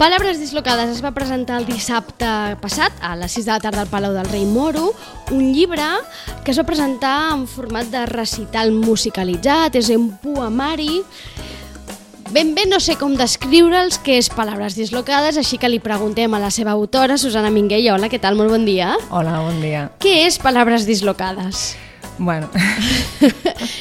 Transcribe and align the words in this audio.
Palabres 0.00 0.38
dislocades 0.40 0.88
es 0.88 1.02
va 1.04 1.10
presentar 1.12 1.58
el 1.60 1.66
dissabte 1.68 2.24
passat 2.62 2.94
a 3.04 3.10
les 3.20 3.34
6 3.36 3.44
de 3.44 3.52
la 3.52 3.60
tarda 3.60 3.82
al 3.84 3.90
Palau 3.92 4.14
del 4.16 4.30
Rei 4.32 4.46
Moro, 4.48 4.94
un 5.28 5.50
llibre 5.52 5.84
que 6.40 6.54
es 6.54 6.58
va 6.58 6.64
presentar 6.64 7.34
en 7.34 7.42
format 7.44 7.90
de 7.92 8.06
recital 8.08 8.72
musicalitzat, 8.72 9.76
és 9.76 9.92
un 9.92 10.08
poemari 10.24 11.02
Ben 12.32 12.54
bé 12.54 12.64
no 12.70 12.78
sé 12.80 12.94
com 12.96 13.12
descriure'ls 13.18 14.00
què 14.06 14.16
és 14.22 14.32
Palabres 14.32 14.78
dislocades, 14.78 15.36
així 15.36 15.58
que 15.60 15.68
li 15.68 15.82
preguntem 15.84 16.32
a 16.32 16.40
la 16.40 16.48
seva 16.54 16.72
autora, 16.72 17.18
Susana 17.18 17.50
Minguell. 17.50 17.90
Hola, 17.92 18.08
què 18.08 18.20
tal? 18.22 18.38
Molt 18.38 18.54
bon 18.54 18.64
dia. 18.64 18.94
Hola, 19.10 19.40
bon 19.42 19.60
dia. 19.60 19.88
Què 20.00 20.28
és 20.28 20.38
Palabres 20.38 20.86
dislocades? 20.88 21.74
Bueno, 22.16 22.48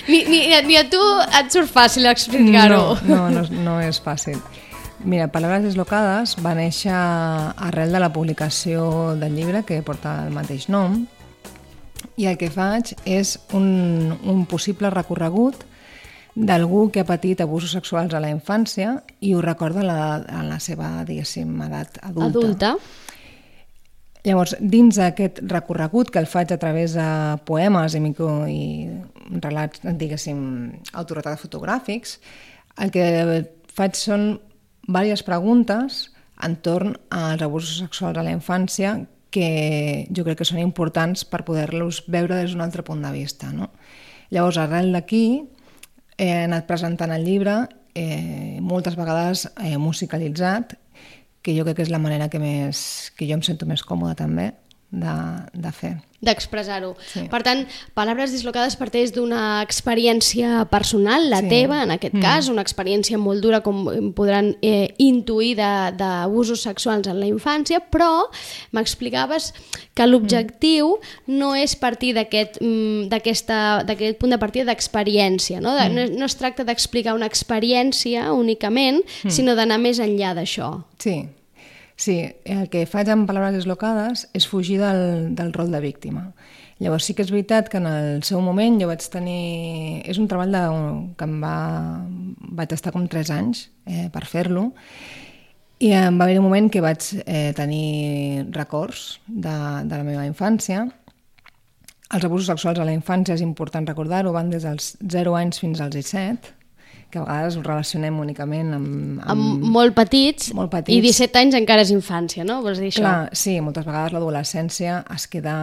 Ni, 0.10 0.26
ni, 0.26 0.48
ni 0.66 0.76
a 0.80 0.84
tu 0.90 0.99
et 1.38 1.54
surt 1.54 1.70
fàcil 1.70 2.10
explicar-ho. 2.10 2.98
no, 3.05 3.30
no, 3.30 3.46
no, 3.46 3.62
no 3.63 3.80
és 3.86 4.02
fàcil. 4.02 4.41
Mira, 5.03 5.30
Palabres 5.31 5.63
Deslocades 5.63 6.34
va 6.44 6.52
néixer 6.58 6.91
arrel 6.91 7.94
de 7.95 8.02
la 8.03 8.12
publicació 8.12 9.16
del 9.16 9.38
llibre 9.38 9.63
que 9.63 9.80
porta 9.85 10.26
el 10.26 10.34
mateix 10.35 10.67
nom 10.67 11.05
i 12.20 12.27
el 12.27 12.35
que 12.40 12.49
faig 12.51 12.91
és 13.07 13.37
un, 13.55 14.12
un 14.27 14.43
possible 14.49 14.91
recorregut 14.91 15.63
d'algú 16.35 16.90
que 16.91 17.04
ha 17.04 17.07
patit 17.07 17.40
abusos 17.40 17.71
sexuals 17.76 18.13
a 18.13 18.20
la 18.20 18.32
infància 18.32 18.98
i 19.24 19.32
ho 19.35 19.43
recorda 19.43 19.85
a 19.85 19.87
la, 19.87 20.01
a 20.20 20.43
la 20.43 20.59
seva, 20.59 20.91
diguéssim, 21.07 21.55
edat 21.63 22.02
adulta. 22.04 22.27
Adulta. 22.27 22.74
Llavors, 24.27 24.57
dins 24.59 24.99
d'aquest 24.99 25.40
recorregut 25.48 26.12
que 26.12 26.20
el 26.20 26.27
faig 26.27 26.52
a 26.52 26.59
través 26.59 26.98
de 26.99 27.07
poemes 27.48 27.96
i, 27.96 28.04
micro, 28.04 28.43
i 28.52 28.91
relats, 29.40 29.79
diguéssim, 29.96 30.43
autoretrats 30.91 31.48
fotogràfics, 31.48 32.18
el 32.84 32.91
que 32.91 33.07
faig 33.76 33.96
són 33.96 34.34
diverses 34.90 35.23
preguntes 35.23 36.09
entorn 36.41 36.95
als 37.13 37.43
abusos 37.45 37.77
sexuals 37.84 38.18
a 38.18 38.26
la 38.26 38.34
infància 38.34 38.96
que 39.29 40.07
jo 40.09 40.26
crec 40.26 40.40
que 40.41 40.48
són 40.48 40.62
importants 40.63 41.26
per 41.29 41.43
poder-los 41.46 42.04
veure 42.09 42.40
des 42.40 42.55
d'un 42.55 42.65
altre 42.65 42.84
punt 42.84 43.04
de 43.05 43.12
vista. 43.13 43.51
No? 43.54 43.70
Llavors, 44.34 44.57
arrel 44.57 44.91
d'aquí, 44.96 45.43
he 46.18 46.31
anat 46.46 46.65
presentant 46.68 47.13
el 47.13 47.27
llibre 47.27 47.59
eh, 47.93 48.57
moltes 48.62 48.98
vegades 48.98 49.46
eh, 49.62 49.77
musicalitzat, 49.77 50.73
que 51.46 51.53
jo 51.55 51.63
crec 51.68 51.77
que 51.77 51.85
és 51.85 51.93
la 51.93 52.01
manera 52.01 52.27
que, 52.29 52.41
més, 52.41 53.12
que 53.15 53.29
jo 53.29 53.37
em 53.37 53.46
sento 53.46 53.70
més 53.70 53.85
còmoda 53.85 54.18
també 54.26 54.49
de, 54.91 55.15
de 55.54 55.71
fer. 55.71 55.98
d'expressar-ho. 56.21 56.98
Sí. 57.13 57.21
Per 57.32 57.40
tant, 57.48 57.62
Palabres 57.95 58.34
dislocades 58.34 58.76
parteix 58.76 59.13
d'una 59.15 59.62
experiència 59.63 60.65
personal, 60.68 61.29
la 61.31 61.40
Sí. 61.40 61.48
teva, 61.48 61.77
en 61.84 61.91
aquest 61.91 62.13
Mm. 62.13 62.20
cas, 62.21 62.49
una 62.49 62.62
experiència 62.62 63.18
molt 63.18 63.40
dura, 63.41 63.62
com 63.62 64.12
podran 64.13 64.57
eh, 64.62 64.94
intuir 64.97 65.56
d'abusos 65.56 66.62
sexuals 66.62 67.07
en 67.07 67.22
la 67.22 67.25
infància, 67.25 67.79
però 67.90 68.28
m'explicaves 68.73 69.53
que 69.96 70.06
l'objectiu 70.07 70.97
no 71.28 71.56
és 71.56 71.78
partir 71.78 72.13
d'aquest 72.13 72.59
mm, 72.62 73.07
punt 74.19 74.31
de 74.31 74.38
partida 74.38 74.66
d'experiència, 74.66 75.62
no? 75.62 75.74
De, 75.75 75.88
no, 75.88 76.06
no 76.19 76.25
es 76.25 76.35
tracta 76.35 76.66
d'explicar 76.66 77.14
una 77.16 77.28
experiència 77.28 78.34
únicament, 78.34 79.02
sinó 79.28 79.56
d'anar 79.56 79.80
més 79.80 80.00
enllà 80.00 80.34
d'això. 80.35 80.84
Sí, 81.00 81.28
sí, 82.00 82.16
el 82.48 82.70
que 82.72 82.86
faig 82.88 83.12
amb 83.12 83.28
paraules 83.28 83.60
deslocades 83.60 84.26
és 84.34 84.48
fugir 84.48 84.80
del, 84.80 85.36
del 85.36 85.54
rol 85.54 85.72
de 85.76 85.84
víctima. 85.84 86.30
Llavors 86.80 87.10
sí 87.10 87.14
que 87.14 87.26
és 87.26 87.32
veritat 87.34 87.68
que 87.68 87.80
en 87.82 87.88
el 87.90 88.22
seu 88.24 88.40
moment 88.40 88.80
jo 88.80 88.88
vaig 88.88 89.04
tenir... 89.12 90.04
És 90.08 90.18
un 90.18 90.30
treball 90.32 90.56
de, 90.56 90.62
que 91.20 91.28
em 91.28 91.40
va... 91.44 91.56
vaig 92.62 92.76
estar 92.76 92.96
com 92.96 93.08
3 93.12 93.34
anys 93.36 93.68
eh, 93.86 94.08
per 94.14 94.24
fer-lo 94.26 94.70
i 95.80 95.94
em 95.96 96.18
va 96.20 96.26
haver 96.26 96.40
un 96.40 96.48
moment 96.48 96.68
que 96.72 96.82
vaig 96.84 97.06
eh, 97.24 97.52
tenir 97.56 98.48
records 98.56 99.20
de, 99.28 99.56
de 99.88 99.96
la 99.96 100.04
meva 100.04 100.26
infància. 100.28 100.86
Els 102.09 102.26
abusos 102.26 102.50
sexuals 102.52 102.82
a 102.82 102.88
la 102.88 102.96
infància 102.96 103.36
és 103.38 103.44
important 103.46 103.88
recordar-ho, 103.88 104.34
van 104.36 104.52
des 104.52 104.66
dels 104.68 104.96
0 105.00 105.36
anys 105.40 105.62
fins 105.64 105.80
als 105.80 105.96
17, 105.96 106.52
que 107.09 107.20
a 107.20 107.25
vegades 107.25 107.58
ho 107.58 107.64
relacionem 107.66 108.20
únicament 108.22 108.74
amb, 108.78 109.20
Amb 109.25 109.66
molt 109.75 109.96
petits, 109.97 110.53
Molt 110.58 110.72
petits. 110.72 110.96
i 110.96 111.02
17 111.02 111.42
anys 111.42 111.58
encara 111.59 111.84
és 111.86 111.92
infància, 111.94 112.46
no? 112.46 112.62
Vols 112.66 112.81
dir 112.81 112.92
això? 112.92 113.03
Clar, 113.03 113.30
sí, 113.34 113.58
moltes 113.66 113.86
vegades 113.88 114.14
l'adolescència 114.16 115.03
es 115.16 115.28
queda 115.28 115.56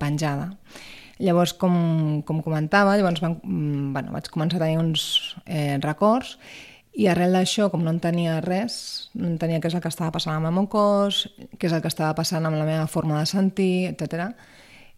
penjada. 0.00 0.52
Llavors, 1.22 1.52
com, 1.54 2.22
com 2.26 2.42
comentava, 2.42 2.96
llavors 2.98 3.22
van, 3.22 3.38
mm, 3.42 3.92
bueno, 3.94 4.12
vaig 4.14 4.30
començar 4.32 4.58
a 4.58 4.64
tenir 4.64 4.78
uns 4.80 5.36
eh, 5.46 5.78
records 5.82 6.36
i 6.92 7.06
arrel 7.08 7.32
d'això, 7.36 7.70
com 7.72 7.84
no 7.84 7.92
en 7.94 8.00
tenia 8.04 8.40
res, 8.44 8.74
no 9.16 9.30
entenia 9.30 9.60
què 9.62 9.70
és 9.70 9.76
el 9.76 9.82
que 9.84 9.92
estava 9.92 10.12
passant 10.12 10.36
amb 10.36 10.50
el 10.50 10.56
meu 10.58 10.66
cos, 10.72 11.24
què 11.56 11.70
és 11.70 11.72
el 11.72 11.80
que 11.84 11.88
estava 11.88 12.12
passant 12.18 12.44
amb 12.44 12.58
la 12.58 12.66
meva 12.68 12.88
forma 12.90 13.20
de 13.20 13.28
sentir, 13.30 13.86
etc. 13.92 14.32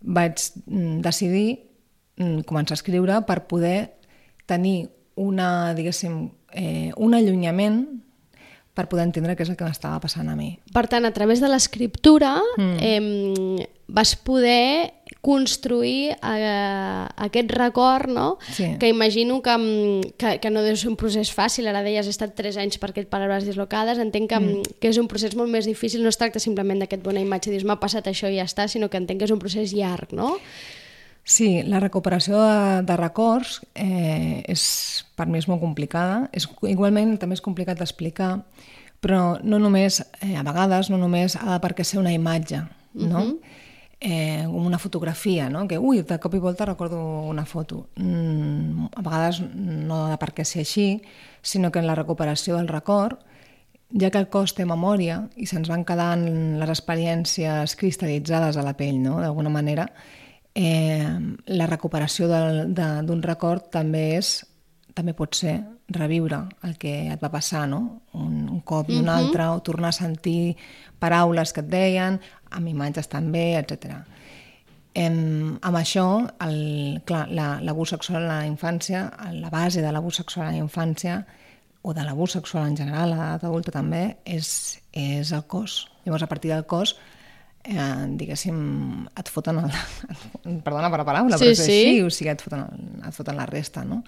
vaig 0.00 0.40
mm, 0.66 0.98
decidir 1.04 1.46
mm, 2.18 2.42
començar 2.48 2.74
a 2.74 2.80
escriure 2.80 3.20
per 3.28 3.44
poder 3.50 3.78
tenir 4.50 4.88
una, 5.20 5.74
diguéssim, 5.74 6.28
eh, 6.52 6.90
un 6.96 7.14
allunyament 7.14 7.84
per 8.74 8.88
poder 8.90 9.06
entendre 9.06 9.36
què 9.38 9.44
és 9.46 9.52
el 9.52 9.56
que 9.58 9.66
m'estava 9.66 10.00
passant 10.02 10.26
a 10.28 10.34
mi. 10.34 10.56
Per 10.74 10.88
tant, 10.90 11.06
a 11.06 11.14
través 11.14 11.38
de 11.40 11.48
l'escriptura 11.48 12.34
mm. 12.58 12.76
eh, 12.82 13.66
vas 13.86 14.16
poder 14.18 15.04
construir 15.22 16.16
eh, 16.16 17.06
aquest 17.26 17.54
record, 17.54 18.10
no? 18.10 18.26
Sí. 18.50 18.74
Que 18.80 18.90
imagino 18.90 19.40
que, 19.42 19.54
que, 20.18 20.34
que 20.42 20.50
no 20.50 20.66
deu 20.66 20.74
ser 20.76 20.90
un 20.90 20.98
procés 20.98 21.30
fàcil. 21.30 21.70
Ara 21.70 21.84
deies, 21.86 22.10
he 22.10 22.12
estat 22.12 22.34
3 22.34 22.58
anys 22.66 22.82
per 22.82 22.90
aquest 22.90 23.08
Paraules 23.12 23.46
dislocades. 23.46 24.02
Entenc 24.02 24.32
que, 24.34 24.42
mm. 24.42 24.78
que 24.82 24.90
és 24.90 24.98
un 24.98 25.06
procés 25.08 25.38
molt 25.38 25.54
més 25.54 25.70
difícil. 25.70 26.02
No 26.02 26.10
es 26.10 26.18
tracta 26.18 26.42
simplement 26.42 26.82
d'aquest 26.82 27.06
bona 27.06 27.22
imatge, 27.22 27.54
dius, 27.54 27.64
m'ha 27.68 27.78
passat 27.78 28.10
això 28.10 28.26
i 28.26 28.40
ja 28.40 28.48
està, 28.50 28.66
sinó 28.66 28.90
que 28.90 28.98
entenc 28.98 29.22
que 29.22 29.30
és 29.30 29.34
un 29.34 29.42
procés 29.42 29.76
llarg, 29.76 30.16
no? 30.18 30.34
Sí, 31.24 31.62
la 31.64 31.80
recuperació 31.80 32.36
de, 32.36 32.82
de 32.84 32.96
records 33.00 33.62
eh, 33.74 34.44
és, 34.44 34.64
per 35.16 35.24
mi 35.26 35.40
és 35.40 35.48
molt 35.48 35.62
complicada. 35.64 36.28
És, 36.36 36.46
igualment 36.68 37.16
també 37.20 37.38
és 37.38 37.44
complicat 37.44 37.80
d'explicar, 37.80 38.34
però 39.04 39.38
no 39.42 39.58
només, 39.60 40.02
eh, 40.20 40.34
a 40.36 40.44
vegades, 40.44 40.92
no 40.92 41.00
només 41.00 41.38
ha 41.40 41.48
de 41.54 41.60
perquè 41.64 41.84
ser 41.84 42.00
una 42.02 42.12
imatge, 42.12 42.60
no? 42.94 43.24
eh, 44.04 44.44
com 44.44 44.66
una 44.66 44.78
fotografia, 44.78 45.48
no? 45.48 45.64
que 45.68 45.78
ui, 45.80 46.02
de 46.04 46.18
cop 46.20 46.34
i 46.36 46.40
volta 46.42 46.68
recordo 46.68 47.00
una 47.24 47.46
foto. 47.48 47.86
Mm, 47.96 48.90
a 48.92 49.02
vegades 49.02 49.40
no 49.40 50.04
ha 50.04 50.10
de 50.12 50.18
per 50.20 50.34
què 50.36 50.44
ser 50.44 50.60
així, 50.64 50.88
sinó 51.40 51.72
que 51.72 51.80
en 51.80 51.88
la 51.88 51.96
recuperació 51.96 52.58
del 52.58 52.68
record, 52.68 53.24
ja 53.94 54.10
que 54.10 54.20
el 54.20 54.28
cos 54.28 54.52
té 54.56 54.66
memòria 54.68 55.22
i 55.36 55.46
se'ns 55.46 55.70
van 55.72 55.86
quedant 55.88 56.26
les 56.60 56.72
experiències 56.72 57.76
cristal·litzades 57.80 58.58
a 58.58 58.66
la 58.66 58.76
pell, 58.76 59.00
no? 59.00 59.20
d'alguna 59.22 59.52
manera, 59.52 59.88
eh, 60.54 61.08
la 61.46 61.66
recuperació 61.66 62.28
d'un 62.28 63.22
record 63.22 63.70
també 63.74 64.16
és 64.18 64.44
també 64.94 65.12
pot 65.18 65.34
ser 65.34 65.56
reviure 65.90 66.38
el 66.62 66.76
que 66.78 66.92
et 67.12 67.20
va 67.22 67.28
passar, 67.32 67.64
no? 67.68 68.02
Un, 68.14 68.44
un 68.48 68.60
cop 68.62 68.88
i 68.90 68.96
un 69.00 69.08
altre, 69.10 69.48
o 69.50 69.58
tornar 69.60 69.88
a 69.90 69.96
sentir 69.96 70.56
paraules 71.02 71.52
que 71.52 71.60
et 71.64 71.68
deien, 71.68 72.20
amb 72.54 72.68
imatges 72.70 73.08
també, 73.10 73.56
etc. 73.58 73.96
Em, 74.94 75.58
amb 75.60 75.76
això, 75.76 76.04
clar, 77.04 77.24
la- 77.34 77.58
l'abús 77.60 77.90
sexual 77.90 78.22
a 78.22 78.28
la 78.28 78.46
infància, 78.46 79.10
la 79.32 79.50
base 79.50 79.82
de 79.82 79.90
l'abús 79.90 80.16
sexual 80.22 80.46
a 80.46 80.52
la 80.52 80.62
infància, 80.62 81.24
o 81.82 81.92
de 81.92 82.04
l'abús 82.06 82.32
sexual 82.38 82.68
en 82.68 82.76
general, 82.76 83.12
a 83.12 83.16
l'edat 83.16 83.44
adulta 83.44 83.72
també, 83.72 84.16
és, 84.24 84.80
és 84.92 85.32
el 85.32 85.42
cos. 85.50 85.88
Llavors, 86.04 86.22
a 86.22 86.28
partir 86.30 86.52
del 86.52 86.64
cos, 86.64 86.94
eh, 87.64 88.06
diguéssim, 88.20 88.58
et 89.16 89.32
foten 89.32 89.64
el... 89.64 89.74
Perdona 90.66 90.90
per 90.92 91.00
la 91.02 91.08
paraula, 91.08 91.40
Sí, 91.40 91.48
però 91.48 91.56
és 91.56 91.64
sí. 91.64 91.80
així, 91.80 92.02
o 92.04 92.12
sigui, 92.12 92.32
et 92.34 92.44
foten, 92.44 92.64
el, 92.68 92.86
et 93.08 93.16
foten 93.16 93.40
la 93.40 93.48
resta, 93.50 93.84
no? 93.88 94.02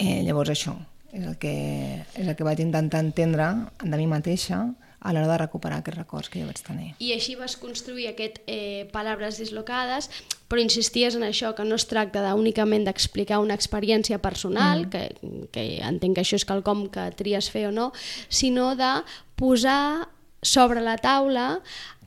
Eh, 0.00 0.20
llavors 0.24 0.52
això 0.52 0.78
és 1.12 1.24
el, 1.26 1.36
que, 1.42 2.04
és 2.14 2.26
el 2.26 2.36
que 2.38 2.46
vaig 2.46 2.60
intentar 2.62 3.02
entendre 3.02 3.50
de 3.82 3.98
mi 3.98 4.06
mateixa 4.06 4.62
a 5.00 5.14
l'hora 5.14 5.30
de 5.30 5.38
recuperar 5.40 5.80
aquests 5.80 5.98
records 5.98 6.28
que 6.28 6.42
jo 6.42 6.46
vaig 6.48 6.60
tenir. 6.60 6.90
I 7.00 7.14
així 7.14 7.34
vas 7.40 7.56
construir 7.56 8.10
aquest 8.10 8.42
eh, 8.44 8.84
Palabres 8.92 9.40
dislocades, 9.40 10.10
però 10.50 10.60
insisties 10.60 11.16
en 11.16 11.24
això, 11.24 11.54
que 11.56 11.64
no 11.64 11.78
es 11.80 11.88
tracta 11.88 12.22
de, 12.22 12.34
únicament 12.36 12.84
d'explicar 12.84 13.40
una 13.40 13.56
experiència 13.56 14.20
personal, 14.20 14.84
mm. 14.86 14.90
que, 14.92 15.48
que 15.56 15.66
entenc 15.88 16.18
que 16.18 16.24
això 16.26 16.36
és 16.36 16.46
quelcom 16.46 16.86
que 16.92 17.08
tries 17.16 17.48
fer 17.50 17.66
o 17.70 17.74
no, 17.74 17.90
sinó 18.28 18.74
de 18.76 18.92
posar 19.40 20.10
sobre 20.42 20.80
la 20.80 20.96
taula 20.98 21.60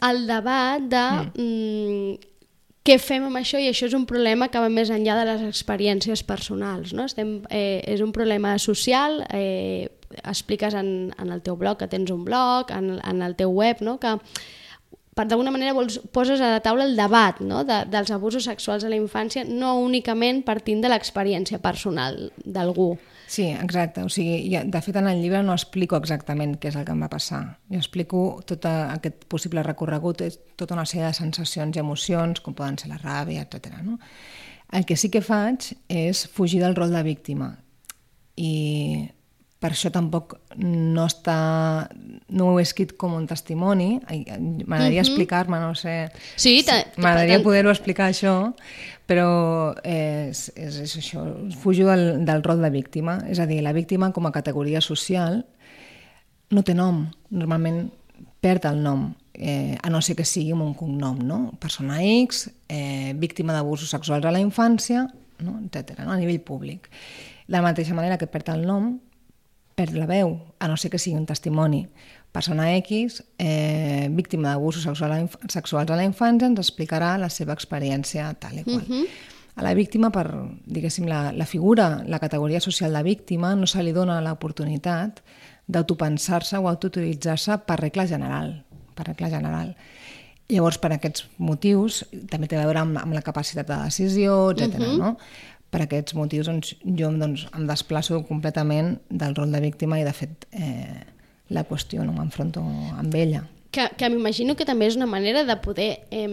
el 0.04 0.24
debat 0.28 0.84
de 0.84 1.04
mm. 1.40 2.32
què 2.84 2.98
fem 3.00 3.28
amb 3.30 3.40
això 3.40 3.62
i 3.62 3.70
això 3.70 3.88
és 3.88 3.96
un 3.96 4.08
problema 4.10 4.50
que 4.52 4.62
va 4.62 4.72
més 4.74 4.92
enllà 4.92 5.16
de 5.22 5.28
les 5.30 5.46
experiències 5.48 6.26
personals. 6.28 6.92
No? 6.98 7.06
Estem, 7.08 7.38
eh, 7.50 7.80
és 7.88 8.04
un 8.04 8.12
problema 8.16 8.58
social, 8.60 9.22
eh, 9.32 9.88
expliques 10.24 10.76
en, 10.78 11.14
en 11.18 11.32
el 11.32 11.42
teu 11.46 11.56
blog 11.58 11.80
que 11.80 11.88
tens 11.88 12.12
un 12.12 12.26
blog, 12.26 12.74
en, 12.76 12.98
en 13.00 13.24
el 13.24 13.38
teu 13.40 13.54
web, 13.54 13.82
no? 13.82 13.98
que 14.02 14.18
per 15.14 15.28
d'alguna 15.30 15.54
manera 15.54 15.76
vols, 15.78 16.00
poses 16.12 16.42
a 16.42 16.56
la 16.56 16.62
taula 16.66 16.86
el 16.90 16.98
debat 16.98 17.40
no? 17.42 17.64
de, 17.68 17.84
dels 17.94 18.12
abusos 18.12 18.50
sexuals 18.50 18.84
a 18.84 18.92
la 18.92 19.00
infància, 19.00 19.46
no 19.48 19.78
únicament 19.82 20.44
partint 20.46 20.82
de 20.84 20.92
l'experiència 20.92 21.62
personal 21.64 22.32
d'algú. 22.44 22.96
Sí, 23.34 23.48
exacte. 23.50 24.04
O 24.04 24.10
sigui, 24.14 24.36
ja, 24.52 24.60
de 24.64 24.80
fet, 24.86 24.98
en 25.00 25.08
el 25.10 25.24
llibre 25.24 25.40
no 25.42 25.56
explico 25.58 25.98
exactament 25.98 26.52
què 26.62 26.70
és 26.70 26.76
el 26.78 26.84
que 26.86 26.94
em 26.94 27.00
va 27.02 27.10
passar. 27.10 27.40
Jo 27.74 27.80
explico 27.80 28.20
tot 28.46 28.68
aquest 28.70 29.26
possible 29.32 29.64
recorregut, 29.66 30.22
tota 30.60 30.76
una 30.78 30.84
sèrie 30.86 31.08
de 31.08 31.18
sensacions 31.18 31.74
i 31.74 31.82
emocions, 31.82 32.44
com 32.46 32.54
poden 32.54 32.78
ser 32.78 32.92
la 32.92 33.00
ràbia, 33.02 33.48
etc. 33.48 33.80
No? 33.82 33.98
El 34.70 34.86
que 34.86 35.00
sí 35.02 35.10
que 35.10 35.24
faig 35.26 35.72
és 35.90 36.28
fugir 36.30 36.62
del 36.62 36.78
rol 36.78 36.94
de 36.94 37.02
víctima. 37.10 37.50
I 38.38 38.54
per 39.64 39.72
això 39.72 39.88
tampoc 39.96 40.36
no 40.60 41.06
està 41.08 41.38
no 42.36 42.50
ho 42.52 42.58
he 42.60 42.66
escrit 42.66 42.98
com 43.00 43.14
un 43.16 43.30
testimoni 43.30 44.02
m'agradaria 44.04 44.68
uh 44.68 44.68
mhm. 44.68 44.92
-huh. 44.92 45.00
explicar-me, 45.06 45.60
no 45.60 45.74
sé 45.76 46.12
sí, 46.36 46.66
m'agradaria 46.98 47.42
poder-ho 47.42 47.72
explicar 47.72 48.10
això 48.10 48.54
però 49.08 49.74
és, 49.84 50.52
és, 50.56 50.80
és 50.80 50.98
això 50.98 51.24
fujo 51.62 51.88
del, 51.88 52.26
del 52.26 52.44
rol 52.44 52.62
de 52.62 52.70
víctima 52.70 53.24
és 53.30 53.40
a 53.40 53.46
dir, 53.46 53.62
la 53.64 53.74
víctima 53.74 54.12
com 54.12 54.26
a 54.26 54.32
categoria 54.32 54.82
social 54.82 55.46
no 56.50 56.64
té 56.64 56.74
nom 56.74 57.08
normalment 57.30 57.92
perd 58.42 58.66
el 58.66 58.84
nom 58.84 59.14
eh, 59.34 59.78
a 59.82 59.90
no 59.90 60.02
ser 60.02 60.16
que 60.16 60.26
sigui 60.26 60.52
un 60.52 60.74
cognom 60.74 61.20
no? 61.24 61.54
persona 61.60 62.04
X, 62.04 62.52
eh, 62.68 63.14
víctima 63.16 63.54
d'abusos 63.54 63.90
sexuals 63.90 64.26
a 64.26 64.32
la 64.32 64.40
infància 64.40 65.08
no? 65.40 65.60
etc. 65.64 66.00
No? 66.00 66.12
a 66.12 66.18
nivell 66.18 66.42
públic 66.42 66.90
de 67.48 67.56
la 67.56 67.62
mateixa 67.62 67.94
manera 67.94 68.18
que 68.18 68.28
perd 68.28 68.50
el 68.50 68.68
nom 68.68 69.00
perd 69.76 69.98
la 69.98 70.06
veu, 70.06 70.38
a 70.60 70.68
no 70.68 70.78
ser 70.78 70.92
que 70.92 71.00
sigui 71.02 71.18
un 71.18 71.26
testimoni. 71.26 71.88
Persona 72.34 72.72
X, 72.78 73.24
eh, 73.38 74.08
víctima 74.12 74.50
d'abusos 74.50 74.84
sexuals, 74.84 75.92
a 75.92 75.96
la 75.96 76.06
infància, 76.06 76.48
ens 76.50 76.60
explicarà 76.60 77.18
la 77.22 77.30
seva 77.30 77.54
experiència 77.54 78.32
tal 78.40 78.60
i 78.60 78.64
qual. 78.64 78.82
Uh 78.82 78.90
-huh. 78.90 79.06
A 79.56 79.62
la 79.62 79.74
víctima, 79.76 80.10
per, 80.10 80.26
diguéssim, 80.66 81.06
la, 81.06 81.32
la 81.32 81.46
figura, 81.46 82.04
la 82.08 82.20
categoria 82.20 82.60
social 82.60 82.94
de 82.94 83.04
víctima, 83.04 83.56
no 83.56 83.68
se 83.68 83.84
li 83.84 83.92
dona 83.92 84.22
l'oportunitat 84.22 85.22
d'autopensar-se 85.68 86.58
o 86.58 86.68
autoutilitzar-se 86.68 87.60
per 87.68 87.80
regla 87.80 88.08
general. 88.08 88.64
Per 88.96 89.06
regla 89.06 89.30
general. 89.30 89.76
Llavors, 90.50 90.78
per 90.78 90.92
aquests 90.92 91.28
motius, 91.38 92.02
també 92.30 92.50
té 92.52 92.58
a 92.58 92.66
veure 92.66 92.82
amb, 92.82 92.98
amb 92.98 93.14
la 93.14 93.22
capacitat 93.22 93.68
de 93.68 93.78
decisió, 93.86 94.52
etc. 94.52 94.76
Uh 94.80 94.84
-huh. 94.84 94.98
no? 94.98 95.18
Per 95.74 95.82
aquests 95.88 96.14
motius 96.14 96.50
doncs, 96.52 96.76
jo 96.86 97.10
doncs, 97.18 97.48
em 97.58 97.66
desplaço 97.70 98.22
completament 98.30 98.96
del 99.10 99.34
rol 99.34 99.52
de 99.54 99.62
víctima 99.64 99.98
i 100.00 100.06
de 100.06 100.14
fet 100.14 100.46
eh, 100.54 101.02
la 101.54 101.66
qüestiono, 101.66 102.14
m'enfronto 102.14 102.62
amb 103.00 103.18
ella. 103.18 103.44
Que, 103.74 103.88
que 103.98 104.10
m'imagino 104.14 104.54
que 104.54 104.68
també 104.70 104.86
és 104.86 104.98
una 105.00 105.10
manera 105.10 105.42
de 105.48 105.56
poder 105.64 105.92
eh, 106.14 106.30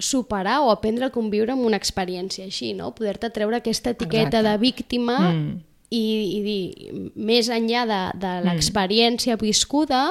superar 0.00 0.60
o 0.64 0.70
aprendre 0.72 1.06
a 1.06 1.14
conviure 1.14 1.54
amb 1.54 1.66
una 1.68 1.78
experiència 1.78 2.48
així, 2.48 2.72
no? 2.74 2.90
Poder-te 2.96 3.30
treure 3.30 3.60
aquesta 3.60 3.94
etiqueta 3.94 4.40
Exacte. 4.40 4.48
de 4.48 4.54
víctima 4.62 5.18
mm. 5.28 5.52
i, 5.94 6.06
i 6.38 6.40
dir, 6.46 6.94
més 7.14 7.50
enllà 7.54 7.84
de, 7.86 8.00
de 8.18 8.32
mm. 8.32 8.48
l'experiència 8.48 9.36
mm. 9.36 9.44
viscuda, 9.44 10.08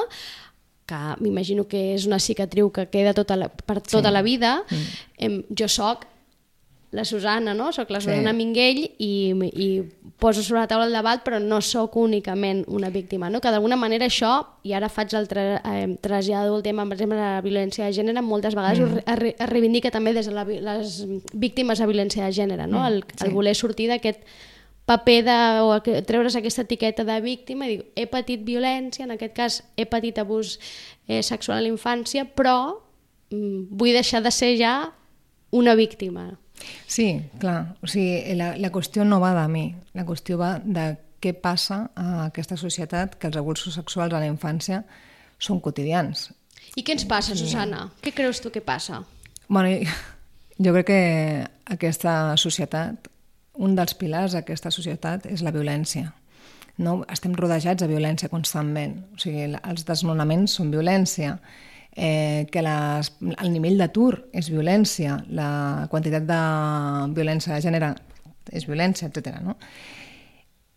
que 0.90 1.02
m'imagino 1.20 1.68
que 1.70 1.90
és 1.98 2.08
una 2.08 2.22
cicatriu 2.24 2.72
que 2.74 2.88
queda 2.90 3.14
tota 3.18 3.36
la, 3.38 3.50
per 3.50 3.82
tota 3.82 4.08
sí. 4.08 4.14
la 4.16 4.24
vida, 4.24 4.56
mm. 4.64 5.04
eh, 5.20 5.34
jo 5.60 5.68
sóc 5.68 6.08
la 6.92 7.06
Susana, 7.06 7.54
no? 7.54 7.72
Soc 7.72 7.92
la 7.94 8.02
Susana 8.02 8.32
sí. 8.32 8.38
Minguell 8.38 8.80
i, 8.98 9.12
i 9.38 9.68
poso 10.20 10.42
sobre 10.42 10.64
la 10.64 10.68
taula 10.68 10.88
el 10.90 10.96
debat, 10.96 11.22
però 11.24 11.38
no 11.40 11.62
sóc 11.62 11.96
únicament 12.02 12.64
una 12.68 12.90
víctima, 12.90 13.30
no? 13.30 13.42
Que 13.42 13.52
d'alguna 13.54 13.78
manera 13.78 14.08
això, 14.10 14.32
i 14.66 14.74
ara 14.74 14.90
faig 14.90 15.14
el 15.18 15.30
tra 15.30 15.46
eh, 15.60 15.86
traslladar 16.02 16.50
del 16.50 16.66
tema, 16.66 16.88
per 16.90 16.98
exemple, 16.98 17.20
de 17.20 17.28
la 17.38 17.44
violència 17.46 17.86
de 17.86 17.94
gènere, 17.94 18.26
moltes 18.26 18.58
vegades 18.58 18.82
mm. 18.82 19.04
es, 19.06 19.34
es 19.36 19.50
reivindica 19.50 19.94
també 19.94 20.16
des 20.18 20.32
de 20.32 20.34
la, 20.34 20.46
les 20.46 21.02
víctimes 21.34 21.80
de 21.80 21.90
violència 21.90 22.26
de 22.26 22.34
gènere, 22.34 22.66
no? 22.68 22.82
Mm. 22.82 22.90
El, 22.90 23.04
sí. 23.14 23.26
el 23.28 23.36
voler 23.38 23.56
sortir 23.56 23.92
d'aquest 23.94 24.26
paper 24.90 25.22
de, 25.30 25.40
o 25.62 25.78
treure's 26.10 26.36
aquesta 26.36 26.66
etiqueta 26.66 27.06
de 27.06 27.22
víctima 27.22 27.68
i 27.68 27.76
dir, 27.76 27.82
he 27.94 28.08
patit 28.10 28.42
violència, 28.42 29.06
en 29.06 29.14
aquest 29.14 29.36
cas 29.38 29.62
he 29.78 29.86
patit 29.86 30.18
abús 30.18 30.58
eh, 31.06 31.22
sexual 31.22 31.60
a 31.60 31.62
la 31.62 31.70
infància, 31.70 32.26
però 32.26 32.80
mm, 33.30 33.70
vull 33.78 33.94
deixar 33.94 34.26
de 34.26 34.34
ser 34.34 34.56
ja 34.58 34.90
una 35.54 35.76
víctima. 35.78 36.32
Sí, 36.88 37.22
clar. 37.40 37.76
O 37.84 37.88
sigui, 37.88 38.36
la, 38.40 38.54
la 38.60 38.72
qüestió 38.74 39.06
no 39.08 39.20
va 39.22 39.34
de 39.38 39.46
mi. 39.52 39.68
La 39.98 40.06
qüestió 40.08 40.40
va 40.40 40.58
de 40.64 40.92
què 41.20 41.34
passa 41.36 41.90
a 41.96 42.26
aquesta 42.26 42.58
societat 42.58 43.18
que 43.20 43.28
els 43.30 43.38
abusos 43.40 43.76
sexuals 43.76 44.14
a 44.14 44.22
la 44.22 44.30
infància 44.30 44.84
són 45.40 45.60
quotidians. 45.64 46.30
I 46.76 46.84
què 46.86 46.96
ens 46.96 47.06
passa, 47.10 47.36
Susana? 47.36 47.88
Sí. 47.88 48.08
Què 48.08 48.16
creus 48.22 48.42
tu 48.44 48.52
que 48.54 48.62
passa? 48.64 49.02
Bueno, 49.48 49.72
jo 50.64 50.76
crec 50.76 50.90
que 50.90 51.02
aquesta 51.76 52.36
societat, 52.38 53.10
un 53.60 53.76
dels 53.76 53.96
pilars 54.00 54.36
d'aquesta 54.38 54.72
societat 54.72 55.28
és 55.28 55.44
la 55.44 55.54
violència. 55.56 56.14
No? 56.80 57.02
Estem 57.12 57.34
rodejats 57.36 57.84
de 57.84 57.90
violència 57.92 58.32
constantment. 58.32 58.96
O 59.16 59.20
sigui, 59.20 59.50
els 59.60 59.84
desnonaments 59.88 60.56
són 60.60 60.72
violència 60.72 61.36
eh, 61.96 62.48
que 62.52 62.62
les, 62.66 63.14
el 63.32 63.52
nivell 63.54 63.80
d'atur 63.80 64.14
és 64.34 64.50
violència, 64.52 65.20
la 65.30 65.88
quantitat 65.92 66.28
de 66.30 66.42
violència 67.16 67.56
de 67.56 67.64
gènere 67.66 67.94
és 68.56 68.68
violència, 68.70 69.10
etc. 69.10 69.40
No? 69.46 69.58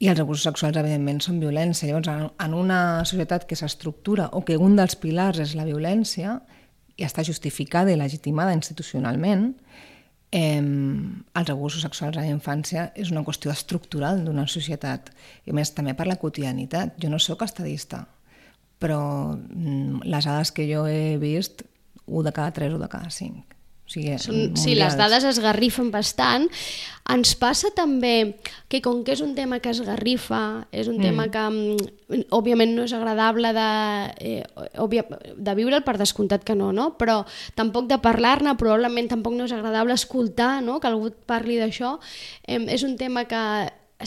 I 0.02 0.08
els 0.10 0.20
abusos 0.20 0.44
sexuals, 0.48 0.76
evidentment, 0.80 1.20
són 1.22 1.38
violència. 1.38 1.86
Llavors, 1.86 2.32
en 2.42 2.54
una 2.58 2.80
societat 3.06 3.46
que 3.46 3.58
s'estructura 3.58 4.28
o 4.34 4.42
que 4.46 4.58
un 4.58 4.74
dels 4.76 4.96
pilars 4.98 5.38
és 5.44 5.54
la 5.54 5.66
violència 5.68 6.40
i 6.98 7.06
està 7.06 7.22
justificada 7.24 7.92
i 7.92 7.98
legitimada 8.00 8.54
institucionalment, 8.56 9.52
eh, 10.34 10.58
els 10.58 11.52
abusos 11.54 11.86
sexuals 11.86 12.18
a 12.18 12.24
la 12.24 12.32
infància 12.32 12.88
és 12.98 13.12
una 13.14 13.22
qüestió 13.22 13.52
estructural 13.54 14.24
d'una 14.26 14.48
societat. 14.50 15.12
I 15.46 15.54
més, 15.54 15.70
també 15.76 15.94
per 15.94 16.08
la 16.10 16.18
quotidianitat. 16.18 16.98
Jo 16.98 17.12
no 17.12 17.22
sóc 17.22 17.46
estadista, 17.46 18.08
però 18.82 19.00
mm, 19.38 20.02
les 20.10 20.26
dades 20.26 20.52
que 20.52 20.66
jo 20.66 20.84
he 20.90 21.16
vist, 21.22 21.62
un 22.06 22.26
de 22.26 22.34
cada 22.34 22.50
tres 22.52 22.74
o 22.74 22.82
de 22.82 22.90
cada 22.90 23.10
cinc. 23.14 23.46
O 23.82 23.90
sigui, 23.92 24.14
Són, 24.16 24.56
sí, 24.56 24.72
les 24.78 24.94
dades 24.96 25.24
es 25.26 25.38
garrifen 25.42 25.90
bastant. 25.92 26.46
Ens 27.12 27.34
passa 27.36 27.72
també 27.76 28.38
que 28.70 28.80
com 28.80 29.02
que 29.04 29.12
és 29.12 29.20
un 29.20 29.34
tema 29.36 29.58
que 29.60 29.72
es 29.74 29.82
garrifa, 29.84 30.64
és 30.72 30.88
un 30.88 30.96
mm. 30.96 31.02
tema 31.02 31.26
que 31.34 31.42
mm, 31.42 32.22
òbviament 32.32 32.72
no 32.76 32.86
és 32.86 32.94
agradable 32.96 33.50
de, 33.52 33.66
eh, 34.22 34.64
òbvia, 34.80 35.04
de 35.36 35.56
viure'l, 35.58 35.82
per 35.84 35.98
descomptat 36.00 36.46
que 36.46 36.56
no, 36.56 36.70
no? 36.72 36.92
però 36.96 37.20
tampoc 37.58 37.90
de 37.90 37.98
parlar-ne, 38.00 38.56
probablement 38.56 39.10
tampoc 39.12 39.36
no 39.36 39.50
és 39.50 39.52
agradable 39.52 39.98
escoltar 39.98 40.62
no? 40.64 40.78
que 40.80 40.88
algú 40.88 41.12
parli 41.26 41.58
d'això. 41.60 41.98
Eh, 42.46 42.62
és 42.72 42.86
un 42.86 42.96
tema 42.96 43.26
que 43.28 43.42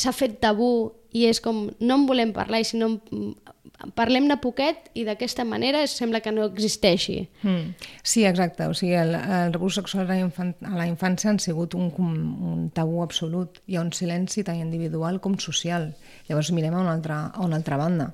s'ha 0.02 0.14
fet 0.16 0.40
tabú 0.44 0.70
i 1.16 1.25
és 1.30 1.40
com 1.44 1.70
no 1.80 1.98
en 2.00 2.06
volem 2.10 2.34
parlar 2.36 2.62
i 2.62 2.68
si 2.68 2.80
no 2.80 2.98
parlem-ne 3.96 4.38
poquet 4.44 4.90
i 4.96 5.04
d'aquesta 5.08 5.44
manera 5.48 5.82
sembla 5.90 6.22
que 6.24 6.32
no 6.32 6.46
existeixi. 6.48 7.25
Mm. 7.44 7.74
Sí, 8.04 8.24
exacte. 8.28 8.68
O 8.72 8.75
sigui, 8.78 8.96
el, 9.00 9.14
el 9.16 9.54
rebús 9.54 9.75
sexual 9.80 10.12
a 10.12 10.18
a 10.18 10.75
la 10.78 10.88
infància 10.88 11.30
han 11.30 11.40
sigut 11.40 11.75
un, 11.75 11.92
un 12.00 12.70
tabú 12.74 13.04
absolut. 13.04 13.60
Hi 13.68 13.78
ha 13.78 13.84
un 13.84 13.92
silenci 13.94 14.44
tant 14.44 14.62
individual 14.62 15.20
com 15.22 15.38
social. 15.40 15.92
Llavors 16.30 16.52
mirem 16.56 16.75
a 16.75 16.84
una 16.84 16.94
altra, 16.96 17.25
a 17.34 17.44
una 17.46 17.60
altra 17.60 17.78
banda. 17.78 18.14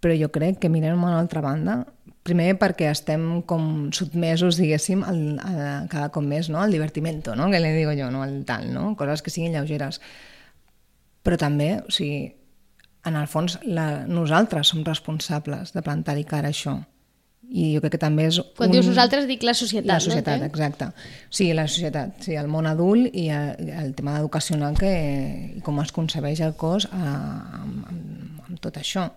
Però 0.00 0.16
jo 0.16 0.30
crec 0.32 0.60
que 0.60 0.72
mirem 0.72 0.98
a 0.98 1.12
una 1.12 1.20
altra 1.20 1.44
banda 1.44 1.84
primer 2.24 2.54
perquè 2.56 2.88
estem 2.88 3.42
com 3.44 3.90
sotmesos, 3.92 4.56
diguéssim, 4.56 5.02
al, 5.04 5.18
a, 5.44 5.50
cada 5.92 6.08
cop 6.12 6.24
més, 6.24 6.48
no? 6.48 6.62
al 6.62 6.72
divertiment, 6.72 7.20
no? 7.36 7.50
que 7.52 7.60
li 7.60 7.72
digo 7.76 7.92
jo, 7.92 8.08
no? 8.10 8.22
al 8.24 8.38
tal, 8.48 8.70
no? 8.72 8.94
coses 8.96 9.20
que 9.22 9.32
siguin 9.34 9.52
lleugeres. 9.52 10.00
Però 11.24 11.38
també, 11.40 11.70
o 11.80 11.92
sigui, 11.92 12.26
en 13.08 13.16
el 13.20 13.28
fons, 13.28 13.58
la, 13.64 14.04
nosaltres 14.08 14.72
som 14.72 14.84
responsables 14.84 15.72
de 15.74 15.82
plantar-hi 15.84 16.24
cara 16.28 16.50
a 16.50 16.56
això. 16.56 16.78
I 17.44 17.74
jo 17.74 17.82
crec 17.84 17.94
que 17.96 18.00
també 18.00 18.26
és... 18.30 18.38
Quan 18.56 18.70
un... 18.70 18.74
dius 18.74 18.88
nosaltres, 18.88 19.26
dic 19.28 19.44
la 19.44 19.52
societat. 19.56 19.88
La 19.90 20.00
societat, 20.00 20.40
no? 20.40 20.48
exacte. 20.48 20.88
Sí, 21.28 21.50
la 21.56 21.66
societat, 21.68 22.16
sí, 22.24 22.36
el 22.40 22.48
món 22.50 22.66
adult 22.66 23.12
i 23.12 23.28
el, 23.34 23.68
el 23.84 23.92
tema 23.96 24.16
educacional 24.20 24.78
que, 24.78 24.92
i 25.58 25.64
com 25.64 25.80
es 25.84 25.92
concebeix 25.92 26.40
el 26.46 26.56
cos 26.60 26.88
a, 26.90 27.10
amb, 27.60 27.82
amb, 27.90 28.46
amb 28.48 28.62
tot 28.64 28.80
això. 28.80 29.10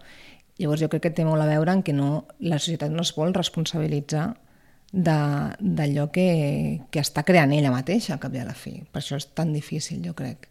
Llavors 0.59 0.83
jo 0.83 0.91
crec 0.91 1.07
que 1.07 1.13
té 1.15 1.25
molt 1.25 1.43
a 1.43 1.47
veure 1.47 1.77
en 1.77 1.85
que 1.85 1.95
no, 1.95 2.25
la 2.43 2.59
societat 2.59 2.91
no 2.91 3.05
es 3.05 3.13
vol 3.15 3.33
responsabilitzar 3.35 4.27
d'allò 4.91 6.07
que, 6.15 6.27
que 6.91 7.03
està 7.03 7.23
creant 7.27 7.51
ella 7.53 7.71
mateixa, 7.73 8.15
a 8.15 8.21
cap 8.21 8.35
i 8.35 8.41
a 8.41 8.47
la 8.47 8.55
fi. 8.57 8.79
Per 8.91 9.01
això 9.01 9.19
és 9.19 9.27
tan 9.37 9.51
difícil, 9.55 9.99
jo 10.03 10.15
crec, 10.17 10.49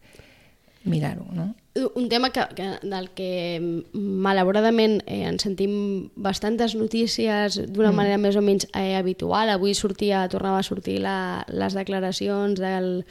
mirar-ho, 0.86 1.26
no? 1.34 1.52
un 1.94 2.08
tema 2.08 2.30
que, 2.30 2.40
que, 2.56 2.78
del 2.82 3.10
que 3.12 3.60
malauradament 3.92 5.02
eh, 5.04 5.26
ens 5.28 5.44
sentim 5.44 6.08
bastantes 6.16 6.74
notícies 6.78 7.58
d'una 7.68 7.90
mm. 7.92 7.98
manera 7.98 8.20
més 8.20 8.38
o 8.38 8.42
menys 8.44 8.68
eh, 8.72 8.96
habitual. 8.96 9.52
Avui 9.52 9.74
sortia, 9.76 10.24
tornava 10.32 10.62
a 10.62 10.66
sortir 10.66 10.98
la, 11.04 11.44
les 11.52 11.76
declaracions 11.76 12.60
del, 12.62 13.04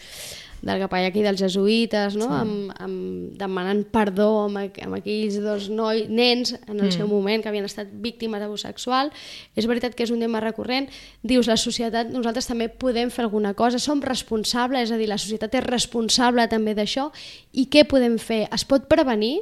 del 0.61 0.79
capellà 0.81 1.09
aquí 1.11 1.23
dels 1.25 1.39
jesuïtes, 1.41 2.15
no? 2.17 2.27
Sí. 2.29 2.37
amb, 2.39 2.71
amb, 2.81 3.33
demanant 3.39 3.83
perdó 3.93 4.27
amb, 4.45 4.59
amb 4.61 4.97
aquells 4.97 5.37
dos 5.43 5.67
noi, 5.69 6.05
nens 6.09 6.55
en 6.55 6.79
el 6.79 6.87
mm. 6.87 6.95
seu 6.95 7.09
moment 7.09 7.43
que 7.43 7.51
havien 7.51 7.67
estat 7.67 7.91
víctimes 7.91 8.41
d'abús 8.41 8.65
sexual. 8.65 9.11
És 9.55 9.67
veritat 9.69 9.97
que 9.97 10.05
és 10.07 10.13
un 10.13 10.23
tema 10.23 10.41
recurrent. 10.43 10.89
Dius, 11.23 11.49
la 11.51 11.57
societat, 11.59 12.09
nosaltres 12.13 12.49
també 12.49 12.69
podem 12.69 13.11
fer 13.13 13.25
alguna 13.25 13.53
cosa, 13.57 13.81
som 13.81 14.01
responsables, 14.03 14.89
és 14.89 14.95
a 14.95 15.01
dir, 15.01 15.09
la 15.11 15.19
societat 15.21 15.59
és 15.59 15.67
responsable 15.67 16.47
també 16.51 16.75
d'això. 16.77 17.09
I 17.53 17.67
què 17.71 17.85
podem 17.89 18.17
fer? 18.21 18.45
Es 18.55 18.65
pot 18.67 18.89
prevenir? 18.91 19.39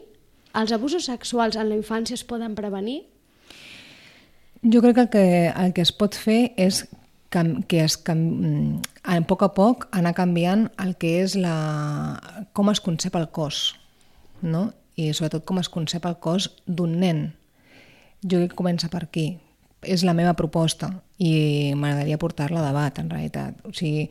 Els 0.54 0.74
abusos 0.76 1.08
sexuals 1.10 1.58
en 1.58 1.72
la 1.72 1.78
infància 1.80 2.14
es 2.14 2.26
poden 2.28 2.54
prevenir? 2.54 3.04
Jo 4.64 4.80
crec 4.84 4.96
que 4.96 5.02
el 5.02 5.10
que, 5.10 5.26
el 5.50 5.74
que 5.74 5.84
es 5.84 5.92
pot 5.92 6.16
fer 6.16 6.54
és 6.62 6.86
que 7.68 7.82
es, 7.84 7.98
que, 7.98 8.14
a 9.04 9.18
poc 9.28 9.44
a 9.44 9.52
poc 9.58 9.88
anar 9.92 10.14
canviant 10.18 10.68
el 10.84 10.96
que 11.02 11.18
és 11.24 11.36
la, 11.40 11.56
com 12.54 12.70
es 12.72 12.82
concep 12.84 13.16
el 13.20 13.30
cos, 13.34 13.74
no? 14.42 14.70
i 14.96 15.10
sobretot 15.14 15.46
com 15.50 15.58
es 15.58 15.72
concep 15.74 16.06
el 16.06 16.20
cos 16.22 16.52
d'un 16.68 17.00
nen. 17.02 17.26
Jo 18.22 18.38
crec 18.38 18.54
que 18.54 18.60
comença 18.60 18.92
per 18.94 19.04
aquí. 19.08 19.34
És 19.84 20.06
la 20.08 20.14
meva 20.16 20.36
proposta 20.40 20.94
i 21.20 21.74
m'agradaria 21.76 22.20
portar-la 22.22 22.62
a 22.62 22.68
debat, 22.70 23.00
en 23.02 23.10
realitat. 23.12 23.58
O 23.68 23.74
sigui, 23.76 24.06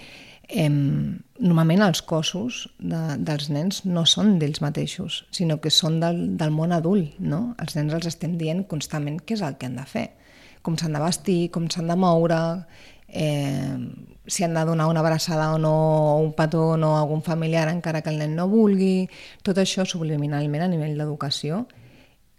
em, 0.48 1.22
normalment 1.40 1.84
els 1.86 2.02
cossos 2.04 2.66
de, 2.78 3.00
dels 3.24 3.48
nens 3.48 3.82
no 3.88 4.04
són 4.04 4.36
d'ells 4.40 4.60
mateixos, 4.64 5.22
sinó 5.32 5.60
que 5.62 5.72
són 5.72 6.00
del, 6.02 6.20
del 6.36 6.52
món 6.52 6.74
adult. 6.76 7.16
No? 7.18 7.54
Els 7.62 7.78
nens 7.78 7.94
els 7.96 8.10
estem 8.10 8.36
dient 8.40 8.66
constantment 8.68 9.22
què 9.24 9.38
és 9.38 9.46
el 9.46 9.56
que 9.56 9.70
han 9.70 9.78
de 9.80 9.86
fer, 9.88 10.10
com 10.62 10.76
s'han 10.78 10.92
de 10.98 11.02
vestir, 11.02 11.40
com 11.54 11.70
s'han 11.70 11.88
de 11.88 11.96
moure, 11.98 12.42
eh, 13.12 13.76
si 14.26 14.44
han 14.44 14.54
de 14.54 14.64
donar 14.64 14.88
una 14.88 15.00
abraçada 15.00 15.52
o 15.52 15.58
no, 15.58 16.16
un 16.16 16.32
petó 16.32 16.70
o 16.70 16.76
no 16.76 16.96
a 16.96 17.00
algun 17.00 17.22
familiar 17.22 17.68
encara 17.68 18.02
que 18.02 18.10
el 18.10 18.18
nen 18.18 18.34
no 18.36 18.48
vulgui, 18.48 19.08
tot 19.42 19.58
això 19.58 19.84
subliminalment 19.86 20.64
a 20.64 20.70
nivell 20.70 20.96
d'educació, 20.98 21.66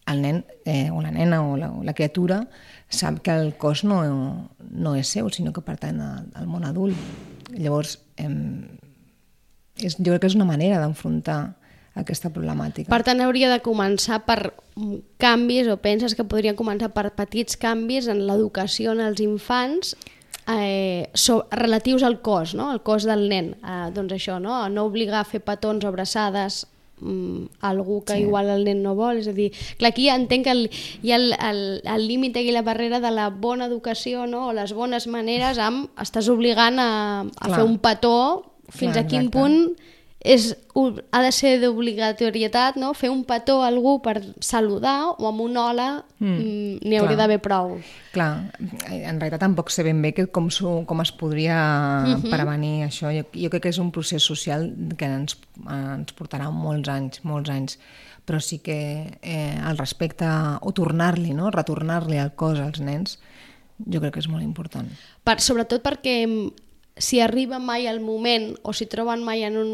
el 0.07 0.21
nen 0.21 0.43
eh, 0.65 0.89
o 0.91 1.01
la 1.01 1.11
nena 1.11 1.43
o 1.45 1.57
la, 1.57 1.71
o 1.71 1.83
la 1.83 1.93
criatura 1.93 2.41
sap 2.89 3.21
que 3.23 3.31
el 3.31 3.53
cos 3.57 3.83
no, 3.87 4.01
no 4.59 4.95
és 4.95 5.07
seu, 5.07 5.29
sinó 5.29 5.53
que 5.53 5.63
pertany 5.65 5.99
al 6.01 6.47
món 6.47 6.65
adult. 6.67 6.97
Llavors, 7.53 7.99
eh, 8.17 8.29
és, 9.79 9.97
jo 9.97 10.11
crec 10.11 10.23
que 10.23 10.31
és 10.31 10.37
una 10.37 10.49
manera 10.49 10.81
d'enfrontar 10.81 11.55
aquesta 11.99 12.31
problemàtica. 12.33 12.89
Per 12.89 13.03
tant, 13.05 13.21
hauria 13.21 13.51
de 13.51 13.61
començar 13.61 14.23
per 14.25 14.53
canvis, 15.21 15.69
o 15.69 15.77
penses 15.81 16.15
que 16.17 16.25
podria 16.25 16.55
començar 16.57 16.89
per 16.93 17.11
petits 17.13 17.57
canvis 17.59 18.09
en 18.09 18.23
l'educació 18.27 18.95
en 18.97 19.03
els 19.05 19.21
infants 19.21 19.93
eh, 20.47 21.09
so, 21.13 21.47
relatius 21.51 22.03
al 22.03 22.21
cos, 22.21 22.53
no? 22.55 22.69
al 22.71 22.83
cos 22.83 23.07
del 23.07 23.27
nen. 23.29 23.53
Eh, 23.63 23.89
doncs 23.95 24.13
això, 24.17 24.39
no? 24.41 24.67
no 24.69 24.85
obligar 24.89 25.21
a 25.21 25.27
fer 25.27 25.41
petons 25.43 25.85
o 25.85 25.91
abraçades 25.91 26.63
mm, 26.99 27.59
algú 27.61 28.03
que 28.03 28.17
sí. 28.17 28.25
igual 28.27 28.49
el 28.49 28.65
nen 28.67 28.83
no 28.83 28.95
vol, 28.95 29.21
és 29.21 29.29
a 29.29 29.35
dir, 29.35 29.51
clar, 29.79 29.93
aquí 29.93 30.09
entenc 30.11 30.47
que 30.47 30.55
el, 30.55 30.63
hi 31.03 31.13
ha 31.13 31.19
el, 31.51 32.07
límit 32.07 32.37
aquí, 32.37 32.51
la 32.51 32.65
barrera 32.65 32.99
de 33.03 33.11
la 33.11 33.29
bona 33.29 33.67
educació 33.71 34.27
no? 34.27 34.49
o 34.49 34.53
les 34.53 34.73
bones 34.73 35.07
maneres 35.07 35.59
amb 35.61 35.91
estàs 36.01 36.29
obligant 36.33 36.79
a, 36.79 36.91
a 37.23 37.53
fer 37.53 37.63
un 37.63 37.79
petó 37.83 38.15
fins 38.69 38.95
clar, 38.95 39.05
a 39.05 39.09
quin 39.09 39.27
exacte. 39.27 39.39
punt 39.39 39.91
és, 40.23 40.53
ha 41.11 41.21
de 41.21 41.31
ser 41.35 41.57
d'obligatorietat 41.59 42.77
no? 42.79 42.93
fer 42.95 43.09
un 43.11 43.25
petó 43.27 43.57
a 43.61 43.67
algú 43.67 43.97
per 44.01 44.21
saludar 44.39 45.11
o 45.19 45.27
amb 45.27 45.43
un 45.43 45.57
hola 45.59 45.87
mm, 46.19 46.31
mm 46.31 46.79
n'hi 46.83 46.97
hauria 46.97 47.19
d'haver 47.19 47.39
prou. 47.43 47.75
Clar, 48.13 48.31
en 48.87 49.19
realitat 49.19 49.43
tampoc 49.43 49.69
sé 49.71 49.83
ben 49.83 50.01
bé 50.01 50.13
que 50.15 50.25
com, 50.31 50.47
com 50.87 51.01
es 51.01 51.11
podria 51.11 51.57
mhm. 52.05 52.23
-huh. 52.23 52.31
prevenir 52.31 52.87
això. 52.87 53.11
Jo, 53.11 53.27
jo 53.33 53.49
crec 53.49 53.63
que 53.63 53.69
és 53.69 53.77
un 53.77 53.91
procés 53.91 54.23
social 54.23 54.73
que 54.97 55.05
ens, 55.05 55.37
ens 55.67 56.15
portarà 56.15 56.49
molts 56.49 56.89
anys, 56.89 57.23
molts 57.23 57.49
anys 57.49 57.77
però 58.25 58.39
sí 58.39 58.59
que 58.59 59.19
eh, 59.21 59.59
el 59.69 59.77
respecte 59.77 60.25
o 60.61 60.71
tornar-li, 60.71 61.33
no? 61.33 61.51
retornar-li 61.51 62.17
el 62.17 62.31
cos 62.35 62.59
als 62.59 62.79
nens, 62.79 63.19
jo 63.77 63.99
crec 63.99 64.13
que 64.13 64.19
és 64.19 64.29
molt 64.29 64.43
important. 64.43 64.87
Per, 65.23 65.39
sobretot 65.41 65.83
perquè 65.83 66.15
si 66.97 67.19
arriba 67.19 67.59
mai 67.59 67.87
el 67.87 67.99
moment 67.99 68.53
o 68.61 68.73
si 68.73 68.85
troben 68.85 69.23
mai 69.23 69.43
en 69.43 69.57
un 69.57 69.71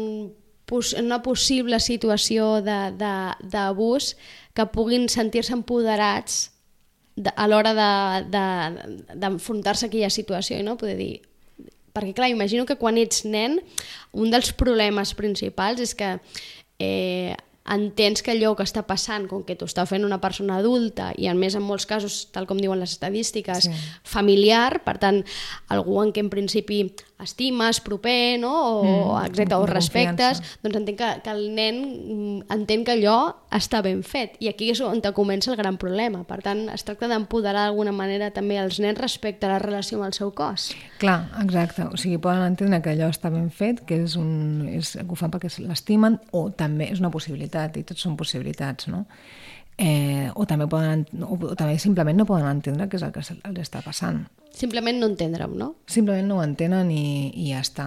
una 0.98 1.22
possible 1.22 1.80
situació 1.80 2.60
d'abús 2.62 4.16
que 4.54 4.66
puguin 4.74 5.08
sentir-se 5.08 5.52
empoderats 5.56 6.50
de, 7.16 7.30
a 7.34 7.48
l'hora 7.50 7.74
d'enfrontar-se 7.74 9.86
de, 9.86 9.88
de, 9.88 9.88
a 9.88 9.90
aquella 9.90 10.10
situació 10.10 10.58
i 10.58 10.62
no 10.66 10.78
poder 10.80 10.96
dir 10.98 11.20
perquè 11.90 12.14
clar, 12.14 12.30
imagino 12.30 12.66
que 12.66 12.78
quan 12.78 12.98
ets 13.00 13.24
nen 13.26 13.58
un 14.14 14.30
dels 14.30 14.52
problemes 14.54 15.14
principals 15.18 15.80
és 15.82 15.94
que 15.98 16.20
eh, 16.78 17.34
entens 17.70 18.22
que 18.22 18.32
allò 18.32 18.54
que 18.58 18.64
està 18.66 18.82
passant, 18.86 19.28
com 19.30 19.44
que 19.46 19.54
t'ho 19.58 19.68
està 19.68 19.84
fent 19.86 20.06
una 20.06 20.20
persona 20.22 20.58
adulta 20.58 21.10
i 21.18 21.28
a 21.30 21.34
més 21.38 21.54
en 21.58 21.64
molts 21.66 21.86
casos, 21.86 22.24
tal 22.34 22.48
com 22.50 22.58
diuen 22.58 22.80
les 22.80 22.96
estadístiques, 22.96 23.68
sí. 23.68 23.74
familiar, 24.02 24.82
per 24.86 24.96
tant, 25.02 25.22
algú 25.68 26.00
en 26.02 26.14
què 26.14 26.24
en 26.24 26.30
principi 26.32 26.82
estimes, 27.22 27.80
proper, 27.84 28.38
no? 28.40 28.52
o, 28.80 28.84
mm, 28.84 29.26
exacte, 29.28 29.56
o 29.56 29.66
respectes, 29.68 30.42
doncs 30.64 30.80
entenc 30.80 30.98
que, 31.00 31.10
que 31.24 31.34
el 31.34 31.42
nen 31.56 31.80
entén 32.52 32.84
que 32.86 32.96
allò 32.96 33.18
està 33.54 33.82
ben 33.84 34.02
fet. 34.06 34.36
I 34.40 34.50
aquí 34.52 34.70
és 34.72 34.80
on 34.84 35.02
comença 35.14 35.50
el 35.50 35.58
gran 35.58 35.78
problema. 35.80 36.22
Per 36.28 36.40
tant, 36.44 36.66
es 36.72 36.84
tracta 36.86 37.08
d'empoderar 37.10 37.66
d'alguna 37.66 37.92
manera 37.92 38.30
també 38.34 38.58
els 38.60 38.80
nens 38.82 38.98
respecte 39.00 39.48
a 39.48 39.54
la 39.54 39.60
relació 39.62 39.98
amb 39.98 40.08
el 40.08 40.16
seu 40.16 40.32
cos. 40.36 40.70
Clar, 41.02 41.30
exacte. 41.42 41.88
O 41.90 41.98
sigui, 42.00 42.20
poden 42.22 42.44
entendre 42.46 42.80
que 42.84 42.94
allò 42.94 43.10
està 43.10 43.32
ben 43.32 43.50
fet, 43.50 43.84
que 43.86 44.02
és 44.04 44.16
un, 44.20 44.68
és, 44.70 44.94
que 44.96 45.08
ho 45.08 45.18
fan 45.18 45.32
perquè 45.32 45.50
l'estimen, 45.66 46.20
o 46.36 46.48
també 46.50 46.90
és 46.92 47.02
una 47.02 47.12
possibilitat, 47.12 47.76
i 47.80 47.86
tots 47.86 48.06
són 48.06 48.16
possibilitats, 48.20 48.88
no? 48.92 49.06
Eh, 49.80 50.28
o, 50.34 50.44
també 50.44 50.66
poden, 50.68 51.06
o, 51.24 51.38
o 51.52 51.54
també 51.56 51.78
simplement 51.80 52.18
no 52.20 52.26
poden 52.28 52.50
entendre 52.50 52.84
què 52.90 52.98
és 52.98 53.04
el 53.06 53.14
que 53.14 53.22
els 53.24 53.60
està 53.62 53.80
passant. 53.80 54.26
Simplement 54.52 54.98
no 55.00 55.08
entendre-ho, 55.08 55.54
no? 55.56 55.70
Simplement 55.88 56.28
no 56.28 56.36
ho 56.36 56.44
entenen 56.44 56.90
i, 56.92 57.30
i 57.32 57.46
ja 57.54 57.62
està. 57.64 57.86